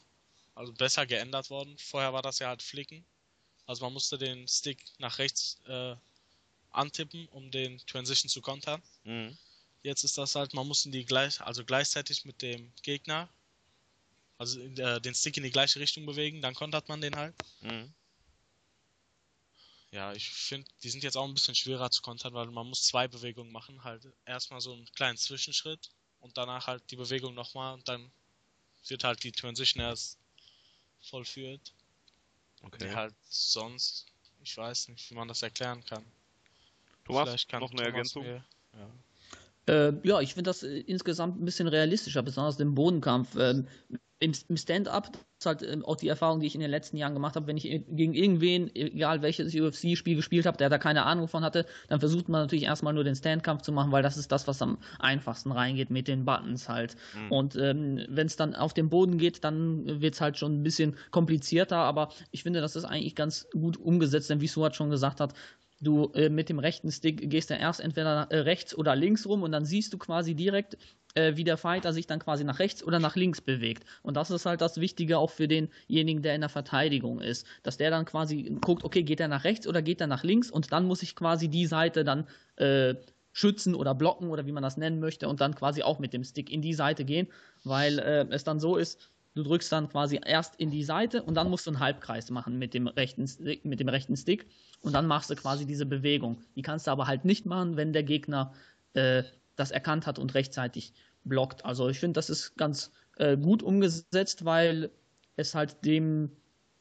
[0.54, 1.76] also besser geändert worden.
[1.78, 3.04] Vorher war das ja halt Flicken.
[3.66, 5.96] Also man musste den Stick nach rechts äh,
[6.70, 8.82] antippen, um den Transition zu kontern.
[9.04, 9.36] Mhm.
[9.82, 13.28] Jetzt ist das halt, man muss in die gleich, also gleichzeitig mit dem Gegner,
[14.38, 17.34] also äh, den Stick in die gleiche Richtung bewegen, dann kontert man den halt.
[17.60, 17.92] Mhm.
[19.90, 22.84] Ja, ich finde, die sind jetzt auch ein bisschen schwerer zu kontern, weil man muss
[22.84, 25.90] zwei Bewegungen machen, halt erstmal so einen kleinen Zwischenschritt
[26.22, 28.10] und danach halt die Bewegung nochmal und dann
[28.88, 30.18] wird halt die Transition erst
[31.00, 31.74] vollführt.
[32.62, 32.78] Okay.
[32.88, 34.06] Die halt sonst,
[34.42, 36.04] ich weiß nicht, wie man das erklären kann.
[37.04, 38.22] Thomas, Vielleicht kann noch eine Thomas Ergänzung?
[38.24, 38.90] Mir, ja.
[39.66, 43.36] Äh, ja, ich finde das äh, insgesamt ein bisschen realistischer, besonders im Bodenkampf.
[43.36, 43.68] Ähm,
[44.22, 47.14] Im, im Stand-up ist halt äh, auch die Erfahrung, die ich in den letzten Jahren
[47.14, 51.26] gemacht habe, wenn ich gegen irgendwen, egal welches UFC-Spiel gespielt habe, der da keine Ahnung
[51.26, 54.30] von hatte, dann versucht man natürlich erstmal nur den Stand-Kampf zu machen, weil das ist
[54.30, 56.96] das, was am einfachsten reingeht mit den Buttons halt.
[57.14, 57.32] Mhm.
[57.32, 60.62] Und ähm, wenn es dann auf den Boden geht, dann wird es halt schon ein
[60.62, 64.90] bisschen komplizierter, aber ich finde, das ist eigentlich ganz gut umgesetzt, denn wie Suat schon
[64.90, 65.34] gesagt hat,
[65.82, 69.26] Du äh, mit dem rechten Stick gehst dann erst entweder nach, äh, rechts oder links
[69.26, 70.78] rum und dann siehst du quasi direkt,
[71.14, 73.84] äh, wie der Fighter sich dann quasi nach rechts oder nach links bewegt.
[74.02, 77.46] Und das ist halt das Wichtige auch für denjenigen, der in der Verteidigung ist.
[77.62, 80.50] Dass der dann quasi guckt, okay, geht er nach rechts oder geht er nach links
[80.50, 82.94] und dann muss ich quasi die Seite dann äh,
[83.32, 86.24] schützen oder blocken oder wie man das nennen möchte und dann quasi auch mit dem
[86.24, 87.28] Stick in die Seite gehen,
[87.64, 91.34] weil äh, es dann so ist, du drückst dann quasi erst in die Seite und
[91.34, 94.46] dann musst du einen Halbkreis machen mit dem rechten Stick, mit dem rechten Stick
[94.82, 96.42] und dann machst du quasi diese Bewegung.
[96.56, 98.52] Die kannst du aber halt nicht machen, wenn der Gegner
[98.92, 99.22] äh,
[99.56, 100.92] das erkannt hat und rechtzeitig
[101.24, 101.64] blockt.
[101.64, 104.90] Also ich finde, das ist ganz äh, gut umgesetzt, weil
[105.36, 106.30] es halt dem,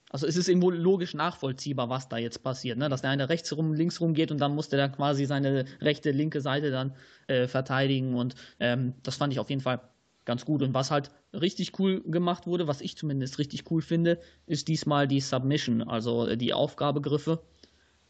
[0.10, 2.90] also es ist irgendwo logisch nachvollziehbar, was da jetzt passiert, ne?
[2.90, 6.12] dass der eine rechts rum, links rum geht und dann musste der quasi seine rechte,
[6.12, 6.96] linke Seite dann
[7.28, 9.82] äh, verteidigen und ähm, das fand ich auf jeden Fall
[10.26, 10.62] ganz gut.
[10.62, 15.08] Und was halt richtig cool gemacht wurde, was ich zumindest richtig cool finde, ist diesmal
[15.08, 17.42] die Submission, also äh, die Aufgabegriffe,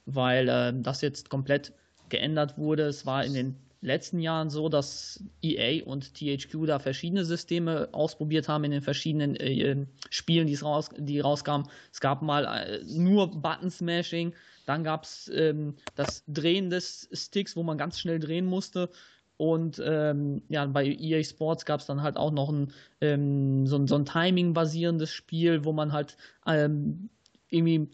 [0.05, 1.73] weil äh, das jetzt komplett
[2.09, 2.83] geändert wurde.
[2.83, 8.47] Es war in den letzten Jahren so, dass EA und THQ da verschiedene Systeme ausprobiert
[8.47, 11.67] haben in den verschiedenen äh, äh Spielen, raus, die rauskamen.
[11.91, 14.33] Es gab mal äh, nur Button Smashing,
[14.65, 18.89] dann gab es ähm, das Drehen des Sticks, wo man ganz schnell drehen musste.
[19.37, 23.83] Und ähm, ja, bei EA Sports gab es dann halt auch noch ein, ähm, so,
[23.87, 26.15] so ein Timing-basierendes Spiel, wo man halt
[26.45, 27.09] ähm,
[27.49, 27.89] irgendwie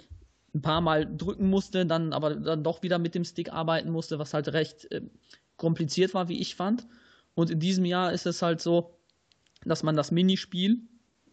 [0.53, 4.19] ein paar Mal drücken musste, dann aber dann doch wieder mit dem Stick arbeiten musste,
[4.19, 5.01] was halt recht äh,
[5.57, 6.87] kompliziert war, wie ich fand.
[7.35, 8.97] Und in diesem Jahr ist es halt so,
[9.65, 10.79] dass man das Minispiel,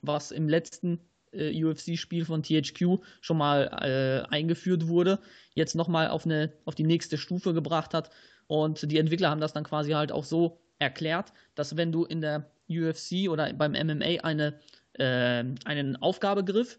[0.02, 1.00] was im letzten
[1.32, 5.18] äh, UFC-Spiel von THQ schon mal äh, eingeführt wurde,
[5.54, 6.26] jetzt nochmal auf,
[6.64, 8.10] auf die nächste Stufe gebracht hat.
[8.46, 12.20] Und die Entwickler haben das dann quasi halt auch so erklärt, dass wenn du in
[12.20, 14.58] der UFC oder beim MMA eine,
[14.94, 16.78] äh, einen Aufgabegriff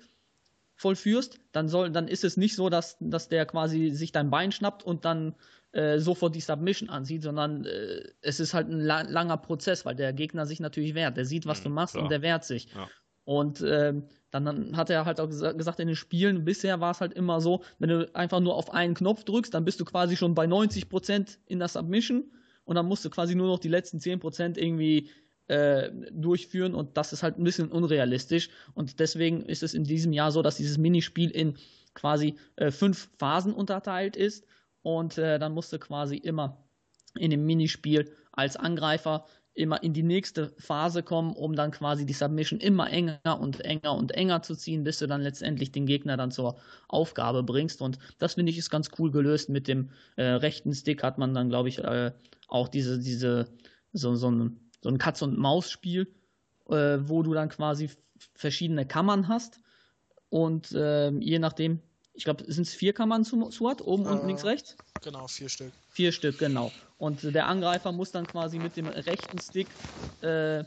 [0.75, 4.51] vollführst, dann soll, dann ist es nicht so, dass, dass der quasi sich dein Bein
[4.51, 5.35] schnappt und dann
[5.75, 9.95] äh, sofort die Submission ansieht, sondern äh, es ist halt ein la langer Prozess, weil
[9.95, 11.17] der Gegner sich natürlich wehrt.
[11.17, 12.03] Der sieht, was mhm, du machst klar.
[12.03, 12.67] und der wehrt sich.
[12.73, 12.87] Ja.
[13.25, 13.93] Und äh,
[14.31, 17.63] dann hat er halt auch gesagt, in den Spielen, bisher war es halt immer so,
[17.79, 21.39] wenn du einfach nur auf einen Knopf drückst, dann bist du quasi schon bei 90%
[21.47, 22.31] in der Submission
[22.63, 25.09] und dann musst du quasi nur noch die letzten 10% irgendwie
[25.47, 30.13] äh, durchführen und das ist halt ein bisschen unrealistisch und deswegen ist es in diesem
[30.13, 31.57] Jahr so, dass dieses Minispiel in
[31.95, 34.45] quasi äh, fünf Phasen unterteilt ist
[34.85, 36.63] und äh, dann musst du quasi immer
[37.15, 42.13] in dem Minispiel als Angreifer immer in die nächste Phase kommen, um dann quasi die
[42.13, 46.17] Submission immer enger und enger und enger zu ziehen, bis du dann letztendlich den Gegner
[46.17, 47.81] dann zur Aufgabe bringst.
[47.81, 49.49] Und das finde ich ist ganz cool gelöst.
[49.49, 52.11] Mit dem äh, rechten Stick hat man dann, glaube ich, äh,
[52.47, 53.47] auch diese, diese,
[53.93, 56.13] so, so ein so ein Katz-und-Maus-Spiel,
[56.69, 57.89] äh, wo du dann quasi
[58.35, 59.59] verschiedene Kammern hast
[60.29, 61.79] und äh, je nachdem,
[62.15, 64.77] ich glaube, sind es vier Kammern zu SWAT, oben, äh, unten, links, rechts?
[65.01, 65.73] Genau, vier Stück.
[65.89, 66.71] Vier Stück, genau.
[66.97, 69.77] Und der Angreifer muss dann quasi mit dem rechten Stick
[70.21, 70.63] äh,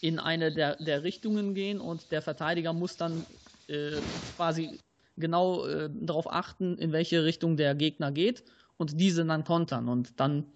[0.00, 3.26] in eine der, der Richtungen gehen und der Verteidiger muss dann
[3.68, 4.02] äh,
[4.34, 4.80] quasi
[5.16, 8.44] genau äh, darauf achten, in welche Richtung der Gegner geht
[8.76, 9.88] und diese dann kontern.
[9.88, 10.52] Und dann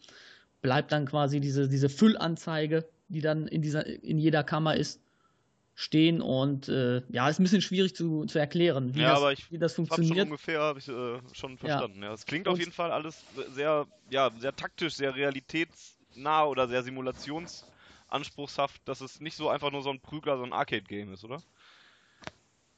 [0.60, 5.00] bleibt dann quasi diese, diese Füllanzeige, die dann in, dieser, in jeder Kammer ist,
[5.78, 9.32] stehen und äh, ja, ist ein bisschen schwierig zu, zu erklären, wie, ja, das, aber
[9.32, 10.16] ich wie das funktioniert.
[10.16, 12.02] Schon ungefähr habe ich äh, schon verstanden.
[12.02, 12.12] Ja.
[12.12, 13.22] Es klingt und auf jeden Fall alles
[13.54, 19.82] sehr, ja, sehr taktisch, sehr realitätsnah oder sehr simulationsanspruchshaft, dass es nicht so einfach nur
[19.82, 21.40] so ein Prügler, so ein Arcade-Game ist, oder?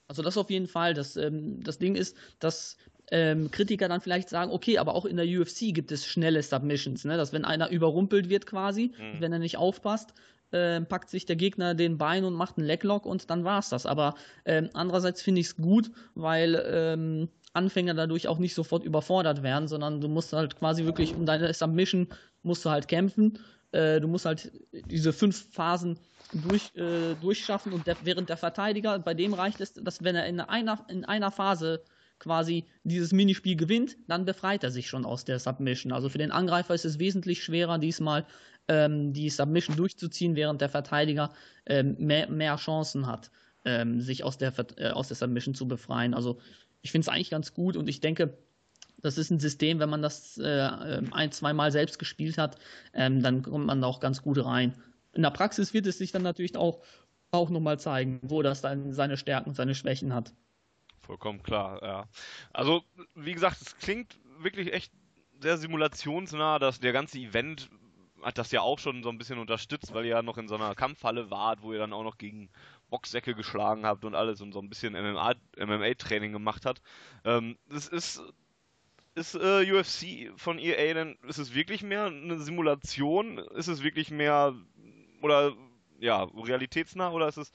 [0.06, 0.92] Also das auf jeden Fall.
[0.92, 2.76] Das, ähm, das Ding ist, dass
[3.10, 7.06] ähm, Kritiker dann vielleicht sagen, okay, aber auch in der UFC gibt es schnelle Submissions,
[7.06, 7.16] ne?
[7.16, 9.22] dass wenn einer überrumpelt wird quasi, mhm.
[9.22, 10.12] wenn er nicht aufpasst,
[10.52, 13.86] äh, packt sich der Gegner den Bein und macht einen Leglock und dann war's das.
[13.86, 19.42] Aber ähm, andererseits finde ich es gut, weil ähm, Anfänger dadurch auch nicht sofort überfordert
[19.42, 22.08] werden, sondern du musst halt quasi wirklich um deine Submission
[22.42, 23.38] musst du halt kämpfen.
[23.72, 25.98] Äh, du musst halt diese fünf Phasen
[26.32, 30.26] durch, äh, durchschaffen und der, während der Verteidiger, bei dem reicht es, dass wenn er
[30.26, 31.82] in einer, in einer Phase
[32.18, 35.92] quasi dieses Minispiel gewinnt, dann befreit er sich schon aus der Submission.
[35.92, 38.26] Also für den Angreifer ist es wesentlich schwerer, diesmal
[38.70, 41.32] ähm, die Submission durchzuziehen, während der Verteidiger
[41.66, 43.30] ähm, mehr, mehr, Chancen hat,
[43.64, 46.14] ähm, sich aus der, äh, aus der Submission zu befreien.
[46.14, 46.38] Also
[46.80, 48.38] ich finde es eigentlich ganz gut und ich denke,
[49.02, 52.58] das ist ein System, wenn man das äh, ähm, ein, zweimal selbst gespielt hat,
[52.94, 54.74] ähm, dann kommt man da auch ganz gut rein.
[55.12, 56.82] In der Praxis wird es sich dann natürlich auch,
[57.32, 60.32] auch nochmal zeigen, wo das dann seine Stärken und seine Schwächen hat
[61.10, 62.08] vollkommen klar, ja.
[62.52, 62.84] Also,
[63.16, 64.92] wie gesagt, es klingt wirklich echt
[65.40, 67.68] sehr simulationsnah, dass der ganze Event
[68.22, 70.54] hat das ja auch schon so ein bisschen unterstützt, weil ihr ja noch in so
[70.54, 72.50] einer Kampfhalle wart, wo ihr dann auch noch gegen
[72.90, 76.80] Boxsäcke geschlagen habt und alles und so ein bisschen MMA-Training gemacht hat.
[77.24, 78.22] Ähm, das ist
[79.14, 83.38] ist äh, UFC von EA denn, ist es wirklich mehr eine Simulation?
[83.38, 84.54] Ist es wirklich mehr
[85.20, 85.52] oder
[85.98, 87.52] ja, realitätsnah oder ist es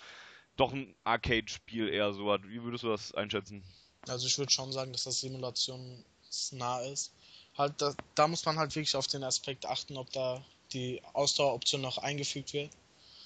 [0.58, 2.26] doch ein Arcade-Spiel eher so.
[2.26, 3.64] Wie würdest du das einschätzen?
[4.08, 7.14] Also ich würde schon sagen, dass das simulationsnah ist.
[7.58, 11.82] Halt, da, da, muss man halt wirklich auf den Aspekt achten, ob da die Ausdaueroption
[11.82, 12.72] noch eingefügt wird.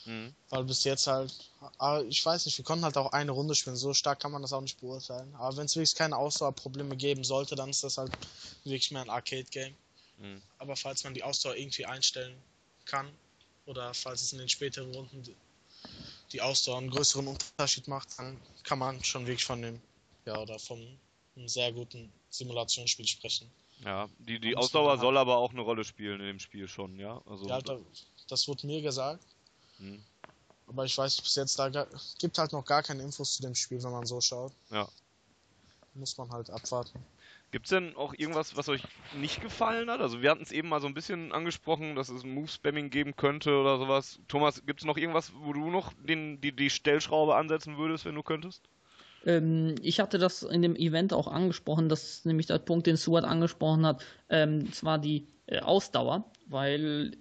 [0.06, 0.34] Mhm.
[0.50, 1.34] Weil bis jetzt halt,
[1.78, 4.42] aber ich weiß nicht, wir konnten halt auch eine Runde spielen, so stark kann man
[4.42, 5.34] das auch nicht beurteilen.
[5.36, 8.12] Aber wenn es wirklich keine Ausdauerprobleme geben sollte, dann ist das halt
[8.64, 9.76] wirklich mehr ein Arcade-Game.
[10.18, 10.42] Mhm.
[10.58, 12.36] Aber falls man die Ausdauer irgendwie einstellen
[12.86, 13.10] kann,
[13.66, 15.24] oder falls es in den späteren Runden
[16.32, 19.82] die Ausdauer einen größeren Unterschied macht, dann kann man schon wirklich von dem,
[20.26, 20.80] ja, oder vom
[21.36, 23.50] einem sehr guten Simulationsspiel sprechen.
[23.84, 27.22] Ja, die, die Ausdauer soll aber auch eine Rolle spielen in dem Spiel schon, ja.
[27.26, 27.78] Also, ja, da,
[28.28, 29.26] das wurde mir gesagt.
[29.78, 30.04] Hm.
[30.68, 31.88] Aber ich weiß bis jetzt, da
[32.20, 34.54] gibt halt noch gar keine Infos zu dem Spiel, wenn man so schaut.
[34.70, 34.88] Ja.
[35.96, 37.04] Muss man halt abwarten.
[37.52, 38.84] Gibt es denn auch irgendwas, was euch
[39.16, 40.02] nicht gefallen hat?
[40.02, 43.58] Also wir hatten es eben mal so ein bisschen angesprochen, dass es Move-Spamming geben könnte
[43.60, 44.20] oder sowas.
[44.28, 48.14] Thomas, gibt es noch irgendwas, wo du noch den, die, die Stellschraube ansetzen würdest, wenn
[48.14, 48.70] du könntest?
[49.26, 52.98] Ähm, ich hatte das in dem Event auch angesprochen, das ist nämlich der Punkt, den
[52.98, 57.12] Stuart angesprochen hat, ähm, zwar die äh, Ausdauer, weil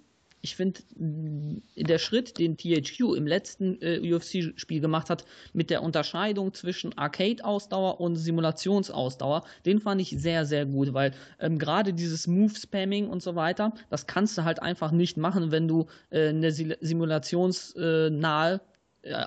[0.41, 6.53] ich finde, der Schritt, den THQ im letzten äh, UFC-Spiel gemacht hat, mit der Unterscheidung
[6.53, 13.09] zwischen Arcade-Ausdauer und Simulationsausdauer, den fand ich sehr, sehr gut, weil ähm, gerade dieses Move-Spamming
[13.09, 18.55] und so weiter, das kannst du halt einfach nicht machen, wenn du äh, eine simulationsnahe
[18.55, 18.59] äh,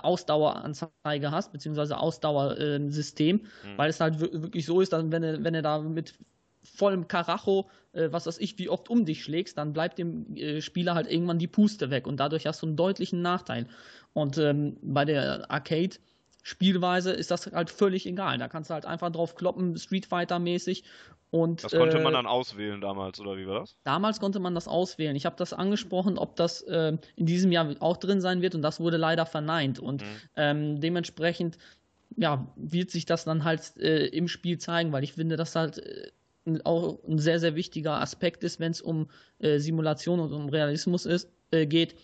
[0.02, 3.78] Ausdaueranzeige hast, beziehungsweise Ausdauersystem, mhm.
[3.78, 6.14] weil es halt wirklich so ist, dass wenn du, wenn du da mit
[6.62, 10.60] vollem Karacho, äh, was weiß ich, wie oft um dich schlägst, dann bleibt dem äh,
[10.60, 13.66] Spieler halt irgendwann die Puste weg und dadurch hast du einen deutlichen Nachteil.
[14.12, 15.96] Und ähm, bei der Arcade
[16.42, 18.38] Spielweise ist das halt völlig egal.
[18.38, 20.84] Da kannst du halt einfach drauf kloppen, Street Fighter mäßig.
[21.30, 23.76] Und, das konnte äh, man dann auswählen damals, oder wie war das?
[23.84, 25.16] Damals konnte man das auswählen.
[25.16, 28.60] Ich habe das angesprochen, ob das äh, in diesem Jahr auch drin sein wird und
[28.60, 29.78] das wurde leider verneint.
[29.78, 30.06] Und mhm.
[30.36, 31.56] ähm, dementsprechend
[32.16, 35.78] ja, wird sich das dann halt äh, im Spiel zeigen, weil ich finde, dass halt
[35.78, 36.10] äh,
[36.64, 41.06] auch ein sehr, sehr wichtiger Aspekt ist, wenn es um äh, Simulation und um Realismus
[41.06, 41.94] ist, äh, geht,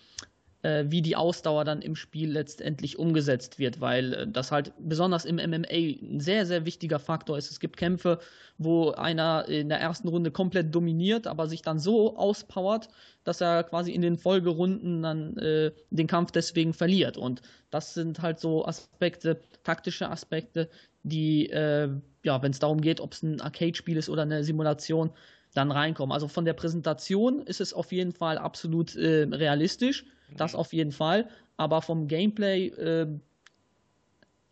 [0.89, 5.37] wie die Ausdauer dann im Spiel letztendlich umgesetzt wird, weil äh, das halt besonders im
[5.37, 7.51] MMA ein sehr, sehr wichtiger Faktor ist.
[7.51, 8.19] Es gibt Kämpfe,
[8.59, 12.89] wo einer in der ersten Runde komplett dominiert, aber sich dann so auspowert,
[13.25, 17.17] dass er quasi in den Folgerunden dann äh, den Kampf deswegen verliert.
[17.17, 20.69] Und das sind halt so Aspekte, taktische Aspekte,
[21.05, 21.89] die äh,
[22.23, 25.11] ja, wenn es darum geht, ob es ein Arcade-Spiel ist oder eine Simulation,
[25.55, 26.13] dann reinkommen.
[26.13, 30.05] Also von der Präsentation ist es auf jeden Fall absolut äh, realistisch.
[30.37, 33.07] Das auf jeden Fall, aber vom Gameplay äh,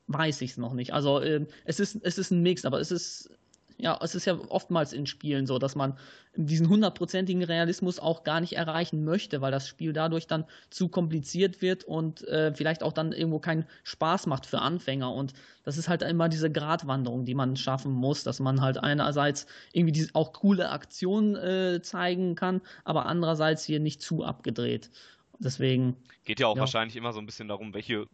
[0.08, 0.92] weiß ich es noch nicht.
[0.92, 3.30] Also äh, es, ist, es ist ein Mix, aber es ist
[3.78, 5.98] ja, es ist ja oftmals in Spielen so, dass man
[6.34, 11.62] diesen hundertprozentigen Realismus auch gar nicht erreichen möchte, weil das Spiel dadurch dann zu kompliziert
[11.62, 15.12] wird und äh, vielleicht auch dann irgendwo keinen Spaß macht für Anfänger.
[15.12, 15.34] Und
[15.64, 19.92] das ist halt immer diese Gratwanderung, die man schaffen muss, dass man halt einerseits irgendwie
[19.92, 24.90] diese, auch coole Aktionen äh, zeigen kann, aber andererseits hier nicht zu abgedreht.
[25.38, 25.96] Deswegen.
[26.24, 26.60] Geht ja auch ja.
[26.60, 28.06] wahrscheinlich immer so ein bisschen darum, welche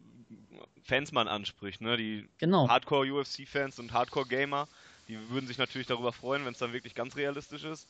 [0.82, 1.96] Fans man anspricht, ne?
[1.96, 2.68] Die genau.
[2.68, 4.66] Hardcore-UFC-Fans und Hardcore-Gamer
[5.08, 7.88] die würden sich natürlich darüber freuen, wenn es dann wirklich ganz realistisch ist.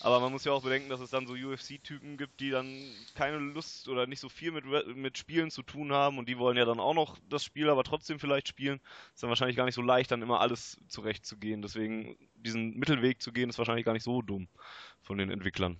[0.00, 2.66] Aber man muss ja auch bedenken, dass es dann so UFC-Typen gibt, die dann
[3.14, 4.64] keine Lust oder nicht so viel mit,
[4.96, 7.84] mit Spielen zu tun haben und die wollen ja dann auch noch das Spiel, aber
[7.84, 8.80] trotzdem vielleicht spielen.
[9.14, 11.62] Ist dann wahrscheinlich gar nicht so leicht, dann immer alles zurechtzugehen.
[11.62, 14.48] Deswegen diesen Mittelweg zu gehen, ist wahrscheinlich gar nicht so dumm
[15.00, 15.78] von den Entwicklern.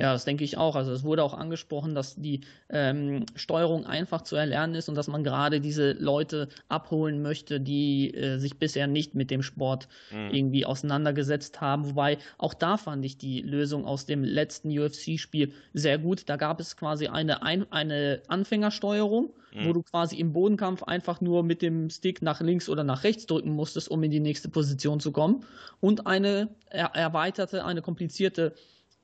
[0.00, 0.76] Ja, das denke ich auch.
[0.76, 5.08] Also es wurde auch angesprochen, dass die ähm, Steuerung einfach zu erlernen ist und dass
[5.08, 10.30] man gerade diese Leute abholen möchte, die äh, sich bisher nicht mit dem Sport mhm.
[10.32, 11.86] irgendwie auseinandergesetzt haben.
[11.86, 16.30] Wobei auch da fand ich die Lösung aus dem letzten UFC-Spiel sehr gut.
[16.30, 19.66] Da gab es quasi eine, ein, eine Anfängersteuerung, mhm.
[19.66, 23.26] wo du quasi im Bodenkampf einfach nur mit dem Stick nach links oder nach rechts
[23.26, 25.44] drücken musstest, um in die nächste Position zu kommen.
[25.78, 28.54] Und eine er erweiterte, eine komplizierte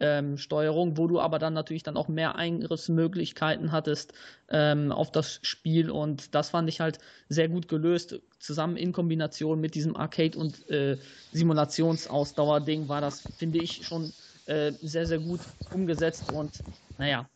[0.01, 4.13] ähm, Steuerung, wo du aber dann natürlich dann auch mehr Eingriffsmöglichkeiten hattest
[4.49, 8.21] ähm, auf das Spiel und das fand ich halt sehr gut gelöst.
[8.39, 10.99] Zusammen in Kombination mit diesem Arcade- und äh,
[11.33, 14.13] Simulationsausdauer-Ding war das, finde ich, schon
[14.45, 16.63] äh, sehr, sehr gut umgesetzt und
[16.99, 17.29] naja,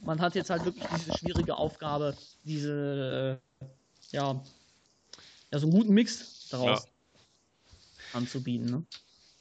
[0.00, 2.14] man hat jetzt halt wirklich diese schwierige Aufgabe,
[2.44, 3.66] diese, äh,
[4.16, 4.44] ja,
[5.52, 8.18] ja, so einen guten Mix daraus ja.
[8.18, 8.66] anzubieten.
[8.70, 8.86] Ne?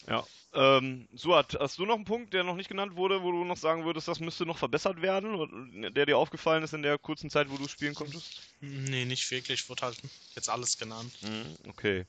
[0.07, 3.43] Ja, ähm, Suat, hast du noch einen Punkt, der noch nicht genannt wurde, wo du
[3.43, 7.29] noch sagen würdest, das müsste noch verbessert werden, der dir aufgefallen ist in der kurzen
[7.29, 8.41] Zeit, wo du spielen konntest?
[8.61, 9.97] Nee, nicht wirklich, wurde halt
[10.35, 11.11] jetzt alles genannt.
[11.21, 12.05] Mhm, okay.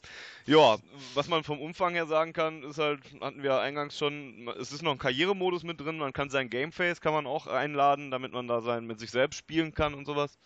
[0.46, 0.76] Ja,
[1.14, 4.82] was man vom Umfang her sagen kann, ist halt, hatten wir eingangs schon, es ist
[4.82, 8.46] noch ein Karrieremodus mit drin, man kann sein Gameface kann man auch einladen, damit man
[8.46, 10.38] da sein mit sich selbst spielen kann und sowas.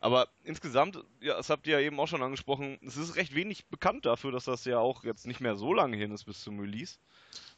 [0.00, 3.66] Aber insgesamt, ja, das habt ihr ja eben auch schon angesprochen, es ist recht wenig
[3.66, 6.60] bekannt dafür, dass das ja auch jetzt nicht mehr so lange hin ist bis zum
[6.60, 6.98] Release.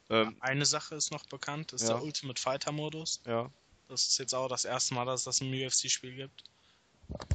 [0.09, 1.95] Ähm, Eine Sache ist noch bekannt, ist ja.
[1.95, 3.21] der Ultimate Fighter Modus.
[3.25, 3.49] Ja.
[3.87, 6.43] Das ist jetzt auch das erste Mal, dass es das im UFC-Spiel gibt.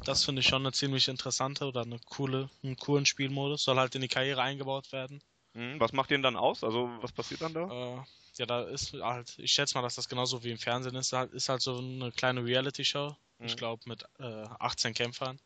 [0.05, 3.65] Das finde ich schon eine ziemlich interessante oder eine coole, einen coolen Spielmodus.
[3.65, 5.21] Soll halt in die Karriere eingebaut werden.
[5.55, 5.81] Mhm.
[5.81, 6.63] Was macht den dann aus?
[6.63, 7.97] Also was passiert dann da?
[7.97, 8.03] Äh,
[8.37, 11.33] ja, da ist halt, ich schätze mal, dass das genauso wie im Fernsehen ist, halt,
[11.33, 13.17] ist halt so eine kleine Reality-Show.
[13.39, 13.47] mhm.
[13.47, 15.39] ich glaube mit äh, 18 Kämpfern.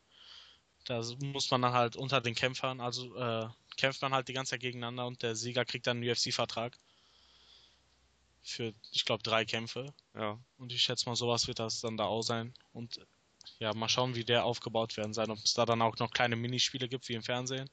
[0.85, 4.51] Da muss man dann halt unter den Kämpfern, also äh, kämpft man halt die ganze
[4.51, 6.77] Zeit gegeneinander und der Sieger kriegt dann einen UFC-Vertrag.
[8.41, 9.93] Für, ich glaube, drei Kämpfe.
[10.15, 10.39] Ja.
[10.57, 12.53] Und ich schätze mal, sowas wird das dann da auch sein.
[12.71, 12.99] Und
[13.59, 15.29] ja, mal schauen, wie der aufgebaut werden sein.
[15.29, 17.69] Ob es da dann auch noch kleine Minispiele gibt, wie im Fernsehen.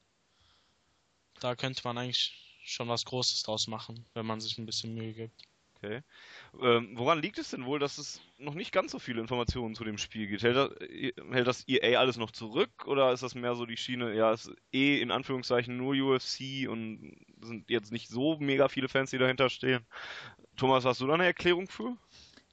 [1.41, 5.13] Da könnte man eigentlich schon was Großes draus machen, wenn man sich ein bisschen Mühe
[5.13, 5.43] gibt.
[5.77, 6.01] Okay.
[6.63, 9.85] Ähm, woran liegt es denn wohl, dass es noch nicht ganz so viele Informationen zu
[9.85, 10.43] dem Spiel gibt?
[10.43, 14.15] Hält das, hält das EA alles noch zurück oder ist das mehr so die Schiene,
[14.15, 18.89] ja, es ist eh in Anführungszeichen nur UFC und sind jetzt nicht so mega viele
[18.89, 19.87] Fans, die dahinter stehen?
[20.57, 21.97] Thomas, hast du da eine Erklärung für?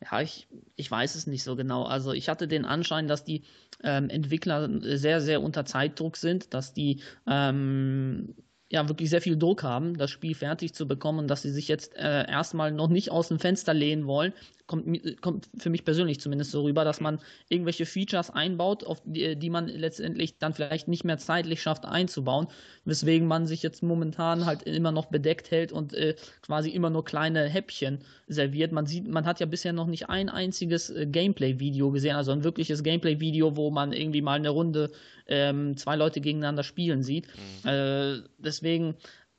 [0.01, 1.83] Ja, ich, ich weiß es nicht so genau.
[1.83, 3.43] Also ich hatte den Anschein, dass die
[3.83, 8.35] ähm, Entwickler sehr, sehr unter Zeitdruck sind, dass die ähm,
[8.69, 11.95] ja wirklich sehr viel Druck haben, das Spiel fertig zu bekommen, dass sie sich jetzt
[11.95, 14.33] äh, erstmal noch nicht aus dem Fenster lehnen wollen,
[14.67, 19.35] kommt, kommt für mich persönlich zumindest so rüber, dass man irgendwelche Features einbaut, auf die,
[19.35, 22.47] die man letztendlich dann vielleicht nicht mehr zeitlich schafft einzubauen,
[22.85, 27.03] weswegen man sich jetzt momentan halt immer noch bedeckt hält und äh, quasi immer nur
[27.03, 28.71] kleine Häppchen serviert.
[28.71, 32.43] Man sieht, man hat ja bisher noch nicht ein einziges äh, Gameplay-Video gesehen, also ein
[32.43, 34.91] wirkliches Gameplay-Video, wo man irgendwie mal eine Runde
[35.27, 37.27] ähm, zwei Leute gegeneinander spielen sieht.
[37.63, 37.69] Mhm.
[37.69, 38.95] Äh, deswegen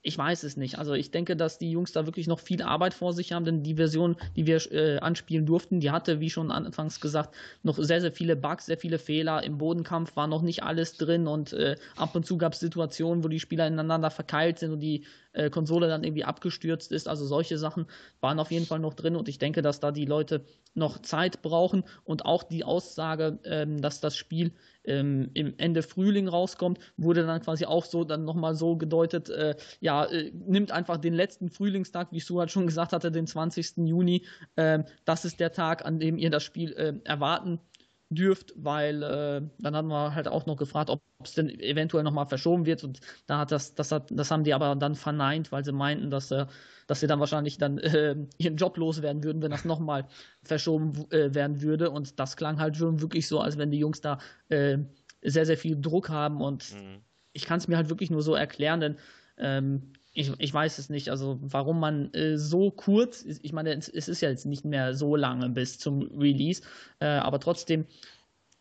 [0.06, 0.78] ich weiß es nicht.
[0.78, 3.62] Also ich denke, dass die Jungs da wirklich noch viel Arbeit vor sich haben, denn
[3.62, 8.02] die Version, die wir äh, anspielen durften, die hatte, wie schon anfangs gesagt, noch sehr,
[8.02, 9.42] sehr viele Bugs, sehr viele Fehler.
[9.42, 13.24] Im Bodenkampf war noch nicht alles drin und äh, ab und zu gab es Situationen,
[13.24, 17.08] wo die Spieler ineinander verkeilt sind und die äh, Konsole dann irgendwie abgestürzt ist.
[17.08, 17.86] Also solche Sachen
[18.20, 20.44] waren auf jeden Fall noch drin und ich denke, dass da die Leute
[20.74, 24.52] noch Zeit brauchen und auch die Aussage, ähm, dass das Spiel
[24.84, 29.56] ähm, im Ende Frühling rauskommt, wurde dann quasi auch so dann nochmal so gedeutet, äh,
[29.80, 33.86] ja, äh, nimmt einfach den letzten Frühlingstag, wie Suat schon gesagt hatte, den 20.
[33.86, 34.24] Juni,
[34.56, 37.60] äh, das ist der Tag, an dem ihr das Spiel äh, erwarten
[38.14, 42.26] dürft, weil äh, dann haben wir halt auch noch gefragt, ob es denn eventuell nochmal
[42.26, 42.84] verschoben wird.
[42.84, 46.10] Und da hat das, das hat, das haben die aber dann verneint, weil sie meinten,
[46.10, 46.46] dass, äh,
[46.86, 50.06] dass sie dann wahrscheinlich dann äh, ihren Job loswerden würden, wenn das nochmal
[50.42, 51.90] verschoben äh, werden würde.
[51.90, 54.78] Und das klang halt schon wirklich so, als wenn die Jungs da äh,
[55.22, 56.40] sehr, sehr viel Druck haben.
[56.40, 57.00] Und mhm.
[57.32, 58.96] ich kann es mir halt wirklich nur so erklären, denn
[59.38, 63.88] ähm, ich, ich weiß es nicht, also warum man äh, so kurz, ich meine, es,
[63.88, 66.62] ist ja jetzt nicht mehr so lange bis zum Release,
[67.00, 67.86] äh, aber trotzdem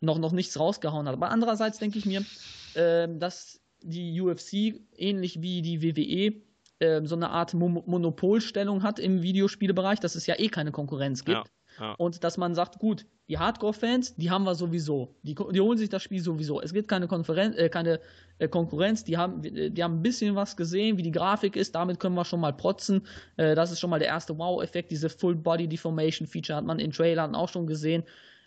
[0.01, 1.13] noch, noch nichts rausgehauen hat.
[1.13, 2.25] Aber andererseits denke ich mir,
[2.73, 6.41] äh, dass die UFC ähnlich wie die WWE
[6.79, 11.23] äh, so eine Art Mo Monopolstellung hat im Videospielebereich, dass es ja eh keine Konkurrenz
[11.23, 11.37] gibt.
[11.37, 11.43] Ja.
[11.80, 11.93] Ja.
[11.93, 15.15] Und dass man sagt, gut, die Hardcore-Fans, die haben wir sowieso.
[15.24, 16.61] Die, die, holen sich das Spiel sowieso.
[16.61, 18.01] Es gibt keine, Konferenz, äh, keine
[18.38, 19.05] äh, Konkurrenz.
[19.05, 21.74] Die haben, die haben ein bisschen was gesehen, wie die Grafik ist.
[21.76, 23.07] Damit können wir schon mal protzen.
[23.38, 24.91] Äh, das ist schon mal der erste Wow-Effekt.
[24.91, 28.03] Diese Full-Body-Deformation-Feature hat man in Trailern auch schon gesehen.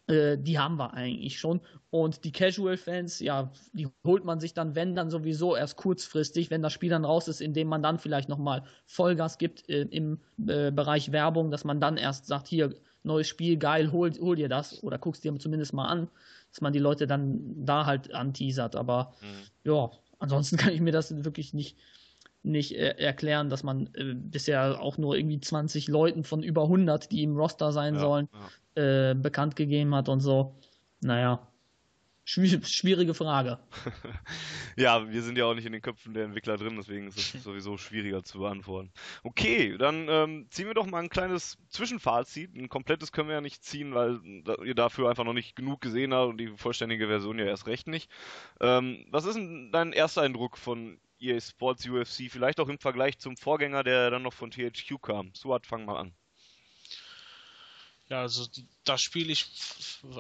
[0.09, 1.61] Äh, die haben wir eigentlich schon.
[1.91, 6.63] Und die Casual-Fans, ja, die holt man sich dann, wenn dann sowieso erst kurzfristig, wenn
[6.63, 10.71] das Spiel dann raus ist, indem man dann vielleicht nochmal Vollgas gibt äh, im äh,
[10.71, 12.75] Bereich Werbung, dass man dann erst sagt, hier,
[13.07, 16.09] neues Spiel, geil, hol, hol dir das oder guckst dir zumindest mal an,
[16.51, 18.77] dass man die Leute dann da halt anteasert.
[18.77, 19.71] Aber mhm.
[19.71, 21.79] ja, ansonsten kann ich mir das wirklich nicht,
[22.43, 27.11] nicht äh, erklären, dass man äh, bisher auch nur irgendwie 20 Leuten von über 100,
[27.11, 28.29] die im Roster sein ja, sollen,
[28.77, 29.11] ja.
[29.11, 30.57] Äh, bekannt gegeben hat und so.
[31.01, 31.47] Naja,
[32.29, 33.61] Schwierige Frage.
[34.77, 37.33] ja, wir sind ja auch nicht in den Köpfen der Entwickler drin, deswegen ist es
[37.45, 38.91] sowieso schwieriger zu beantworten.
[39.23, 42.53] Okay, dann ähm, ziehen wir doch mal ein kleines Zwischenfazit.
[42.57, 44.21] Ein komplettes können wir ja nicht ziehen, weil
[44.65, 47.87] ihr dafür einfach noch nicht genug gesehen habt und die vollständige Version ja erst recht
[47.87, 48.11] nicht.
[48.61, 52.29] Ähm, was ist denn dein erster Eindruck von EA Sports UFC?
[52.29, 55.31] Vielleicht auch im Vergleich zum Vorgänger, der dann noch von THQ kam.
[55.33, 56.13] Suat, fang mal an.
[58.09, 58.47] Ja, also
[58.85, 59.47] da spiele ich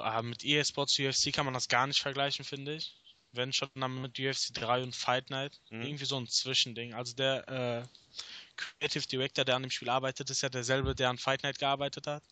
[0.02, 2.96] äh, mit EA Sports UFC kann man das gar nicht vergleichen, finde ich.
[3.32, 5.60] Wenn schon dann mit UFC 3 und Fight Night.
[5.70, 5.82] Mhm.
[5.82, 6.94] Irgendwie so ein Zwischending.
[6.94, 7.86] Also der äh,
[8.56, 12.06] Creative Director, der an dem Spiel arbeitet, ist ja derselbe, der an Fight Night gearbeitet
[12.06, 12.24] hat.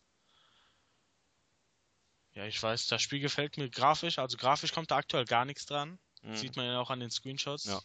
[2.33, 4.19] Ja, ich weiß, das Spiel gefällt mir grafisch.
[4.19, 5.99] Also grafisch kommt da aktuell gar nichts dran.
[6.23, 6.37] Mhm.
[6.37, 7.67] Sieht man ja auch an den Screenshots.
[7.67, 7.81] Ja.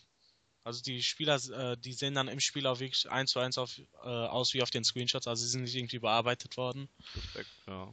[0.69, 3.79] Also die Spieler, äh, die sehen dann im Spiel auch wirklich eins zu eins auf,
[4.03, 6.87] äh, aus wie auf den Screenshots, also sie sind nicht irgendwie bearbeitet worden.
[7.11, 7.91] Perfekt, ja.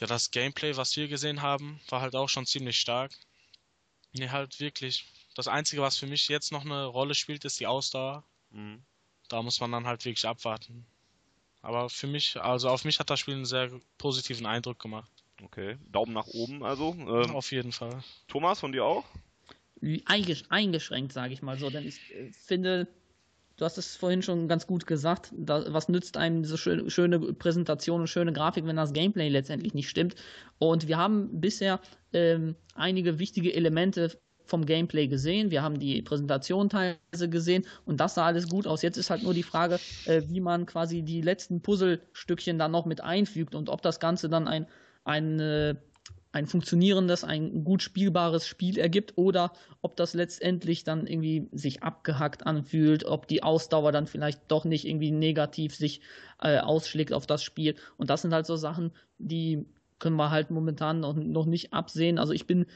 [0.00, 3.12] Ja, das Gameplay, was wir gesehen haben, war halt auch schon ziemlich stark.
[4.12, 5.06] Nee, halt wirklich.
[5.34, 8.24] Das Einzige, was für mich jetzt noch eine Rolle spielt, ist die Ausdauer.
[8.50, 8.84] Mhm.
[9.30, 10.84] Da muss man dann halt wirklich abwarten.
[11.62, 15.10] Aber für mich, also auf mich hat das Spiel einen sehr positiven Eindruck gemacht.
[15.42, 16.92] Okay, Daumen nach oben also.
[16.92, 18.04] Ähm, auf jeden Fall.
[18.28, 19.06] Thomas, von dir auch?
[20.06, 21.70] Eingeschränkt, sage ich mal so.
[21.70, 22.86] Denn ich äh, finde,
[23.56, 28.00] du hast es vorhin schon ganz gut gesagt, da, was nützt einem diese schöne, Präsentation
[28.00, 30.14] und schöne Grafik, wenn das Gameplay letztendlich nicht stimmt.
[30.58, 31.80] Und wir haben bisher
[32.12, 38.14] ähm, einige wichtige Elemente vom Gameplay gesehen, wir haben die Präsentation teilweise gesehen und das
[38.14, 38.82] sah alles gut aus.
[38.82, 42.84] Jetzt ist halt nur die Frage, äh, wie man quasi die letzten Puzzlestückchen dann noch
[42.84, 44.66] mit einfügt und ob das Ganze dann ein,
[45.04, 45.74] ein, äh,
[46.32, 49.52] ein funktionierendes, ein gut spielbares Spiel ergibt oder
[49.82, 54.86] ob das letztendlich dann irgendwie sich abgehackt anfühlt, ob die Ausdauer dann vielleicht doch nicht
[54.86, 56.00] irgendwie negativ sich
[56.40, 57.76] äh, ausschlägt auf das Spiel.
[57.98, 59.66] Und das sind halt so Sachen, die
[59.98, 62.18] können wir halt momentan noch, noch nicht absehen.
[62.18, 62.66] Also ich bin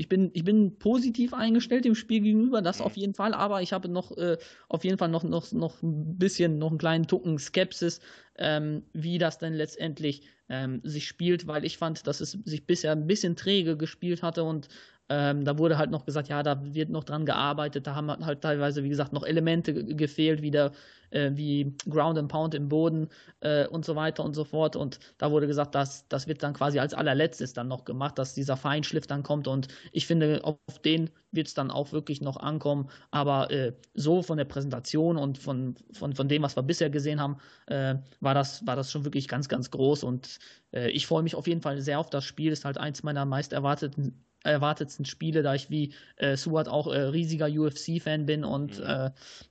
[0.00, 2.86] ich bin, ich bin positiv eingestellt dem Spiel gegenüber, das mhm.
[2.86, 6.16] auf jeden Fall, aber ich habe noch äh, auf jeden Fall noch, noch, noch ein
[6.16, 8.00] bisschen, noch einen kleinen Tucken Skepsis,
[8.38, 12.92] ähm, wie das denn letztendlich ähm, sich spielt, weil ich fand, dass es sich bisher
[12.92, 14.68] ein bisschen träge gespielt hatte und
[15.10, 17.84] ähm, da wurde halt noch gesagt, ja, da wird noch dran gearbeitet.
[17.88, 20.70] Da haben halt teilweise, wie gesagt, noch Elemente gefehlt, wie, der,
[21.10, 23.08] äh, wie Ground and Pound im Boden
[23.40, 24.76] äh, und so weiter und so fort.
[24.76, 28.34] Und da wurde gesagt, dass das wird dann quasi als allerletztes dann noch gemacht, dass
[28.34, 29.48] dieser Feinschliff dann kommt.
[29.48, 32.88] Und ich finde, auf den wird es dann auch wirklich noch ankommen.
[33.10, 37.20] Aber äh, so von der Präsentation und von, von, von dem, was wir bisher gesehen
[37.20, 40.04] haben, äh, war, das, war das schon wirklich ganz, ganz groß.
[40.04, 40.38] Und
[40.72, 42.52] äh, ich freue mich auf jeden Fall sehr auf das Spiel.
[42.52, 46.98] Ist halt eins meiner meist erwarteten erwartetsten Spiele, da ich wie äh, Suat auch äh,
[46.98, 48.84] riesiger UFC-Fan bin und mhm.
[48.84, 49.10] äh,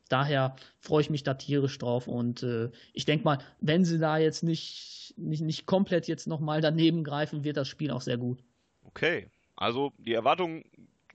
[0.10, 4.18] daher freue ich mich da tierisch drauf und äh, ich denke mal, wenn sie da
[4.18, 8.44] jetzt nicht, nicht, nicht komplett jetzt nochmal daneben greifen, wird das Spiel auch sehr gut.
[8.84, 10.64] Okay, also die Erwartungen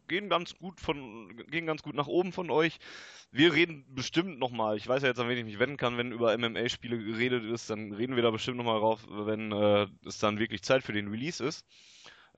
[0.09, 2.79] gehen ganz gut von gehen ganz gut nach oben von euch.
[3.31, 6.13] Wir reden bestimmt nochmal, ich weiß ja jetzt, an wen ich mich wenden kann, wenn
[6.13, 10.39] über MMA-Spiele geredet ist, dann reden wir da bestimmt nochmal drauf, wenn äh, es dann
[10.39, 11.67] wirklich Zeit für den Release ist.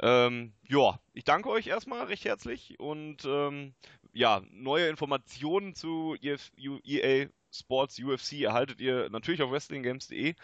[0.01, 3.75] Ähm, ja, ich danke euch erstmal recht herzlich und ähm,
[4.13, 10.35] ja, neue Informationen zu EA Sports UFC erhaltet ihr natürlich auf wrestlinggames.de,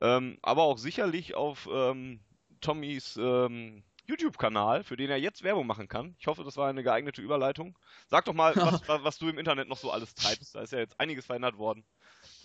[0.00, 2.20] ähm, aber auch sicherlich auf ähm,
[2.60, 6.14] Tommys ähm, YouTube-Kanal, für den er jetzt Werbung machen kann.
[6.18, 7.78] Ich hoffe, das war eine geeignete Überleitung.
[8.08, 10.54] Sag doch mal, was, was du im Internet noch so alles treibst.
[10.54, 11.84] Da ist ja jetzt einiges verändert worden.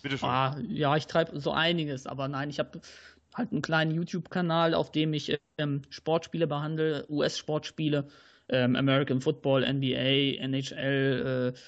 [0.02, 0.28] Bitte schön.
[0.28, 2.80] Ah, ja, ich treibe so einiges, aber nein, ich habe
[3.38, 8.06] halt einen kleinen YouTube-Kanal, auf dem ich ähm, Sportspiele behandle, US-Sportspiele,
[8.48, 11.58] ähm, American Football, NBA, NHL, äh,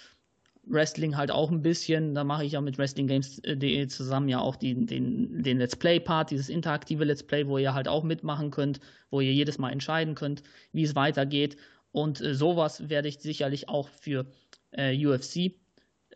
[0.64, 2.14] Wrestling halt auch ein bisschen.
[2.14, 6.48] Da mache ich ja mit WrestlingGames.de zusammen ja auch die, den, den Let's Play-Part, dieses
[6.48, 10.42] interaktive Let's Play, wo ihr halt auch mitmachen könnt, wo ihr jedes Mal entscheiden könnt,
[10.72, 11.56] wie es weitergeht.
[11.92, 14.26] Und äh, sowas werde ich sicherlich auch für
[14.72, 15.52] äh, UFC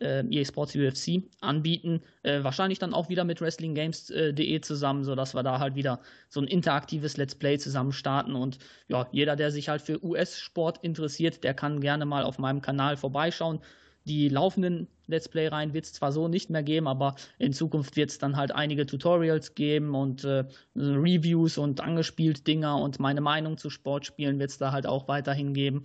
[0.01, 2.01] äh, EA Sports UFC anbieten.
[2.23, 6.47] Äh, wahrscheinlich dann auch wieder mit WrestlingGames.de zusammen, sodass wir da halt wieder so ein
[6.47, 8.35] interaktives Let's Play zusammen starten.
[8.35, 12.61] Und ja, jeder, der sich halt für US-Sport interessiert, der kann gerne mal auf meinem
[12.61, 13.59] Kanal vorbeischauen.
[14.05, 18.11] Die laufenden Let's Play-Reihen wird es zwar so nicht mehr geben, aber in Zukunft wird
[18.11, 20.43] es dann halt einige Tutorials geben und äh,
[20.75, 25.53] Reviews und angespielt Dinger und meine Meinung zu Sportspielen wird es da halt auch weiterhin
[25.53, 25.83] geben.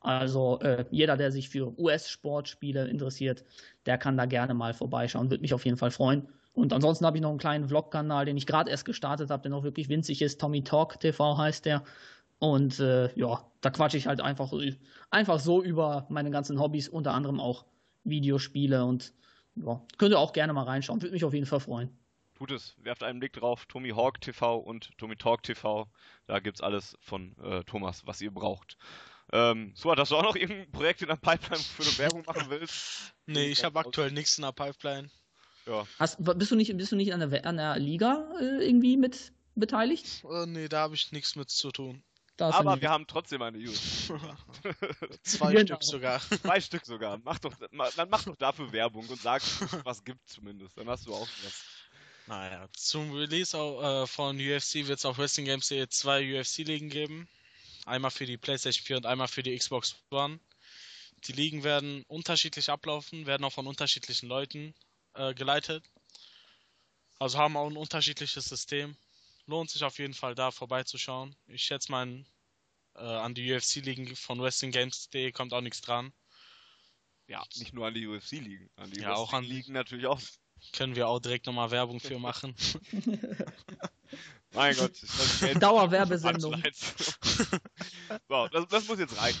[0.00, 3.44] Also äh, jeder, der sich für US-Sportspiele interessiert,
[3.86, 5.30] der kann da gerne mal vorbeischauen.
[5.30, 6.28] Würde mich auf jeden Fall freuen.
[6.52, 9.50] Und ansonsten habe ich noch einen kleinen Vlog-Kanal, den ich gerade erst gestartet habe, der
[9.50, 10.40] noch wirklich winzig ist.
[10.40, 11.84] Tommy Talk TV heißt der.
[12.38, 14.52] Und äh, ja, da quatsche ich halt einfach,
[15.10, 17.66] einfach so über meine ganzen Hobbys, unter anderem auch
[18.04, 18.84] Videospiele.
[18.84, 19.12] Und
[19.54, 21.02] ja, könnt ihr auch gerne mal reinschauen.
[21.02, 21.90] Würde mich auf jeden Fall freuen.
[22.34, 23.66] Tut es, werft einen Blick drauf.
[23.66, 25.86] Tommy Hawk TV und Tommy Talk TV.
[26.26, 28.78] Da gibt es alles von äh, Thomas, was ihr braucht.
[29.32, 32.46] Ähm, so, hast du auch noch irgendein Projekt in der Pipeline, für du Werbung machen
[32.48, 33.14] willst?
[33.26, 35.08] Nee, ich habe aktuell nichts in der Pipeline.
[35.64, 35.86] Ja.
[36.00, 39.32] Hast, bist du nicht, bist du nicht an der, an der Liga äh, irgendwie mit
[39.54, 40.24] beteiligt?
[40.24, 42.02] Äh, nee, da habe ich nichts mit zu tun.
[42.40, 44.10] Aber wir haben trotzdem eine News.
[45.22, 45.66] Zwei genau.
[45.66, 46.20] Stück sogar.
[46.20, 47.18] Zwei Stück sogar.
[47.22, 47.52] Mach doch,
[47.96, 49.42] dann mach doch dafür Werbung und sag,
[49.84, 50.76] was gibt zumindest.
[50.78, 51.64] Dann hast du auch was.
[52.26, 57.28] Naja, zum Release auch, äh, von UFC wird es auf Wrestling Games zwei UFC-Ligen geben.
[57.86, 60.40] Einmal für die PlayStation 4 und einmal für die Xbox One.
[61.24, 64.74] Die Ligen werden unterschiedlich ablaufen, werden auch von unterschiedlichen Leuten
[65.14, 65.84] äh, geleitet.
[67.18, 68.96] Also haben auch ein unterschiedliches System.
[69.46, 71.36] Lohnt sich auf jeden Fall da vorbeizuschauen.
[71.46, 72.24] Ich schätze mal,
[72.94, 76.12] äh, an die UFC-Ligen von WrestlingGames.de kommt auch nichts dran.
[77.26, 78.70] Ja, nicht nur an die UFC-Ligen.
[78.76, 80.20] An die ja, auch an Ligen natürlich auch.
[80.72, 82.54] Können wir auch direkt nochmal Werbung für machen.
[84.52, 84.92] Mein Gott.
[85.60, 86.62] Dauerwerbesendung.
[88.28, 89.34] so, das, das, muss jetzt rein.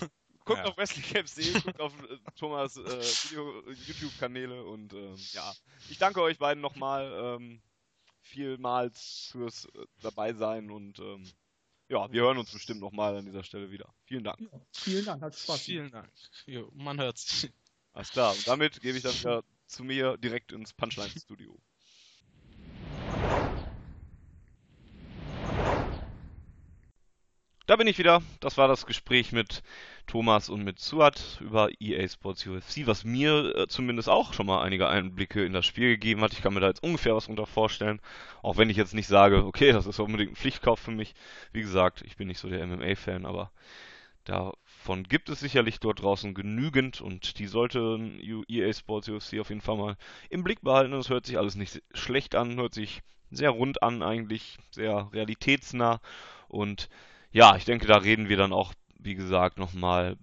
[0.44, 0.64] Guckt ja.
[0.64, 3.02] auf WrestlingCamps.de, guckt auf äh, Thomas äh,
[3.86, 5.52] YouTube-Kanäle und ähm, ja.
[5.88, 7.60] Ich danke euch beiden nochmal ähm,
[8.22, 11.30] vielmals fürs äh, dabei sein und ähm,
[11.88, 13.92] ja, wir hören uns bestimmt nochmal an dieser Stelle wieder.
[14.04, 14.40] Vielen Dank.
[14.40, 15.60] Ja, vielen Dank, hat Spaß.
[15.60, 16.10] Vielen Dank.
[16.46, 17.48] Jo, man hört's.
[17.92, 21.60] Alles klar, und damit gebe ich dann wieder zu mir direkt ins Punchline-Studio.
[27.70, 28.20] Da bin ich wieder.
[28.40, 29.62] Das war das Gespräch mit
[30.08, 34.60] Thomas und mit Suat über EA Sports UFC, was mir äh, zumindest auch schon mal
[34.62, 36.32] einige Einblicke in das Spiel gegeben hat.
[36.32, 38.00] Ich kann mir da jetzt ungefähr was unter vorstellen,
[38.42, 41.14] auch wenn ich jetzt nicht sage, okay, das ist unbedingt ein Pflichtkauf für mich.
[41.52, 43.52] Wie gesagt, ich bin nicht so der MMA-Fan, aber
[44.24, 48.00] davon gibt es sicherlich dort draußen genügend und die sollte
[48.48, 49.96] EA Sports UFC auf jeden Fall mal
[50.28, 50.90] im Blick behalten.
[50.90, 56.00] Das hört sich alles nicht schlecht an, hört sich sehr rund an eigentlich, sehr realitätsnah
[56.48, 56.88] und
[57.32, 60.16] ja, ich denke, da reden wir dann auch, wie gesagt, nochmal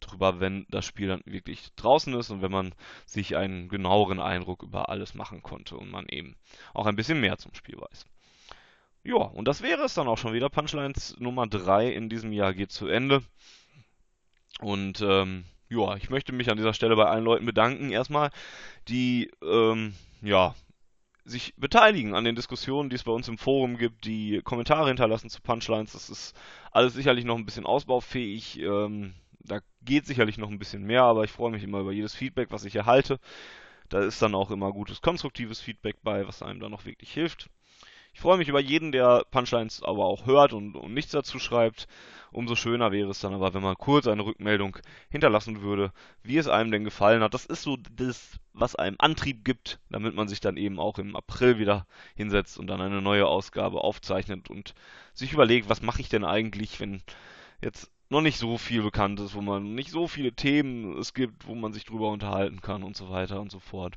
[0.00, 2.74] drüber, wenn das Spiel dann wirklich draußen ist und wenn man
[3.06, 6.36] sich einen genaueren Eindruck über alles machen konnte und man eben
[6.74, 8.04] auch ein bisschen mehr zum Spiel weiß.
[9.04, 10.48] Ja, und das wäre es dann auch schon wieder.
[10.48, 13.22] Punchlines Nummer 3 in diesem Jahr geht zu Ende.
[14.60, 18.30] Und ähm, ja, ich möchte mich an dieser Stelle bei allen Leuten bedanken, erstmal,
[18.88, 20.54] die ähm, ja,
[21.24, 25.30] sich beteiligen an den Diskussionen, die es bei uns im Forum gibt, die Kommentare hinterlassen
[25.30, 25.92] zu Punchlines.
[25.92, 26.34] Das ist
[26.72, 28.58] alles sicherlich noch ein bisschen ausbaufähig.
[28.60, 32.14] Ähm, da geht sicherlich noch ein bisschen mehr, aber ich freue mich immer über jedes
[32.14, 33.18] Feedback, was ich erhalte.
[33.88, 37.48] Da ist dann auch immer gutes konstruktives Feedback bei, was einem dann noch wirklich hilft.
[38.14, 41.88] Ich freue mich über jeden, der Punchlines aber auch hört und, und nichts dazu schreibt.
[42.30, 44.78] Umso schöner wäre es dann aber, wenn man kurz eine Rückmeldung
[45.10, 45.92] hinterlassen würde,
[46.22, 47.34] wie es einem denn gefallen hat.
[47.34, 51.16] Das ist so das, was einem Antrieb gibt, damit man sich dann eben auch im
[51.16, 54.74] April wieder hinsetzt und dann eine neue Ausgabe aufzeichnet und
[55.14, 57.02] sich überlegt, was mache ich denn eigentlich, wenn
[57.62, 61.46] jetzt noch nicht so viel bekannt ist, wo man nicht so viele Themen es gibt,
[61.46, 63.94] wo man sich drüber unterhalten kann und so weiter und so fort.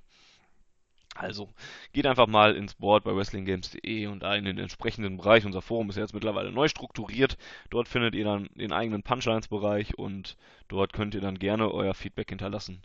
[1.15, 1.49] Also,
[1.93, 5.45] geht einfach mal ins Board bei wrestlinggames.de und da in den entsprechenden Bereich.
[5.45, 7.37] Unser Forum ist jetzt mittlerweile neu strukturiert.
[7.69, 10.35] Dort findet ihr dann den eigenen Punchlines-Bereich und
[10.67, 12.81] dort könnt ihr dann gerne euer Feedback hinterlassen.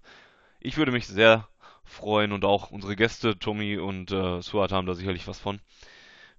[0.61, 1.49] Ich würde mich sehr
[1.83, 5.59] freuen und auch unsere Gäste, Tommy und äh, Suat, haben da sicherlich was von,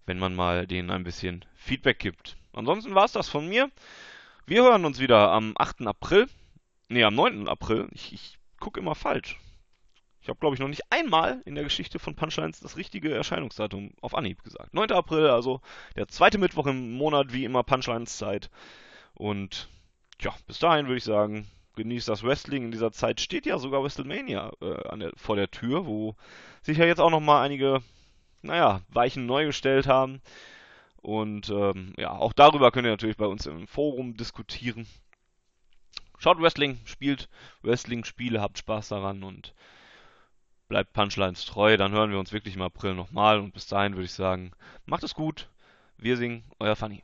[0.06, 2.38] wenn man mal denen ein bisschen Feedback gibt.
[2.54, 3.70] Ansonsten war es das von mir.
[4.46, 5.88] Wir hören uns wieder am 8.
[5.88, 6.30] April.
[6.88, 7.50] Ne, am 9.
[7.50, 7.89] April.
[7.92, 9.38] Ich, ich gucke immer falsch.
[10.22, 13.91] Ich habe, glaube ich, noch nicht einmal in der Geschichte von Punchlines das richtige Erscheinungsdatum
[14.01, 14.74] auf Anhieb gesagt.
[14.74, 14.91] 9.
[14.91, 15.61] April, also
[15.95, 18.51] der zweite Mittwoch im Monat, wie immer Punchlines Zeit.
[19.15, 19.67] Und
[20.19, 22.65] ja, bis dahin würde ich sagen, genießt das Wrestling.
[22.65, 26.15] In dieser Zeit steht ja sogar WrestleMania äh, der, vor der Tür, wo
[26.61, 27.82] sich ja jetzt auch nochmal einige,
[28.43, 30.22] naja, Weichen neu gestellt haben.
[30.97, 34.86] Und ähm, ja, auch darüber könnt ihr natürlich bei uns im Forum diskutieren.
[36.19, 37.28] Schaut Wrestling, spielt
[37.63, 39.55] Wrestling-Spiele, habt Spaß daran und
[40.72, 41.76] bleibt Punchlines treu.
[41.76, 43.39] Dann hören wir uns wirklich im April nochmal.
[43.39, 44.51] Und bis dahin würde ich sagen,
[44.86, 45.49] macht es gut.
[45.97, 47.03] Wir singen, euer Fanny.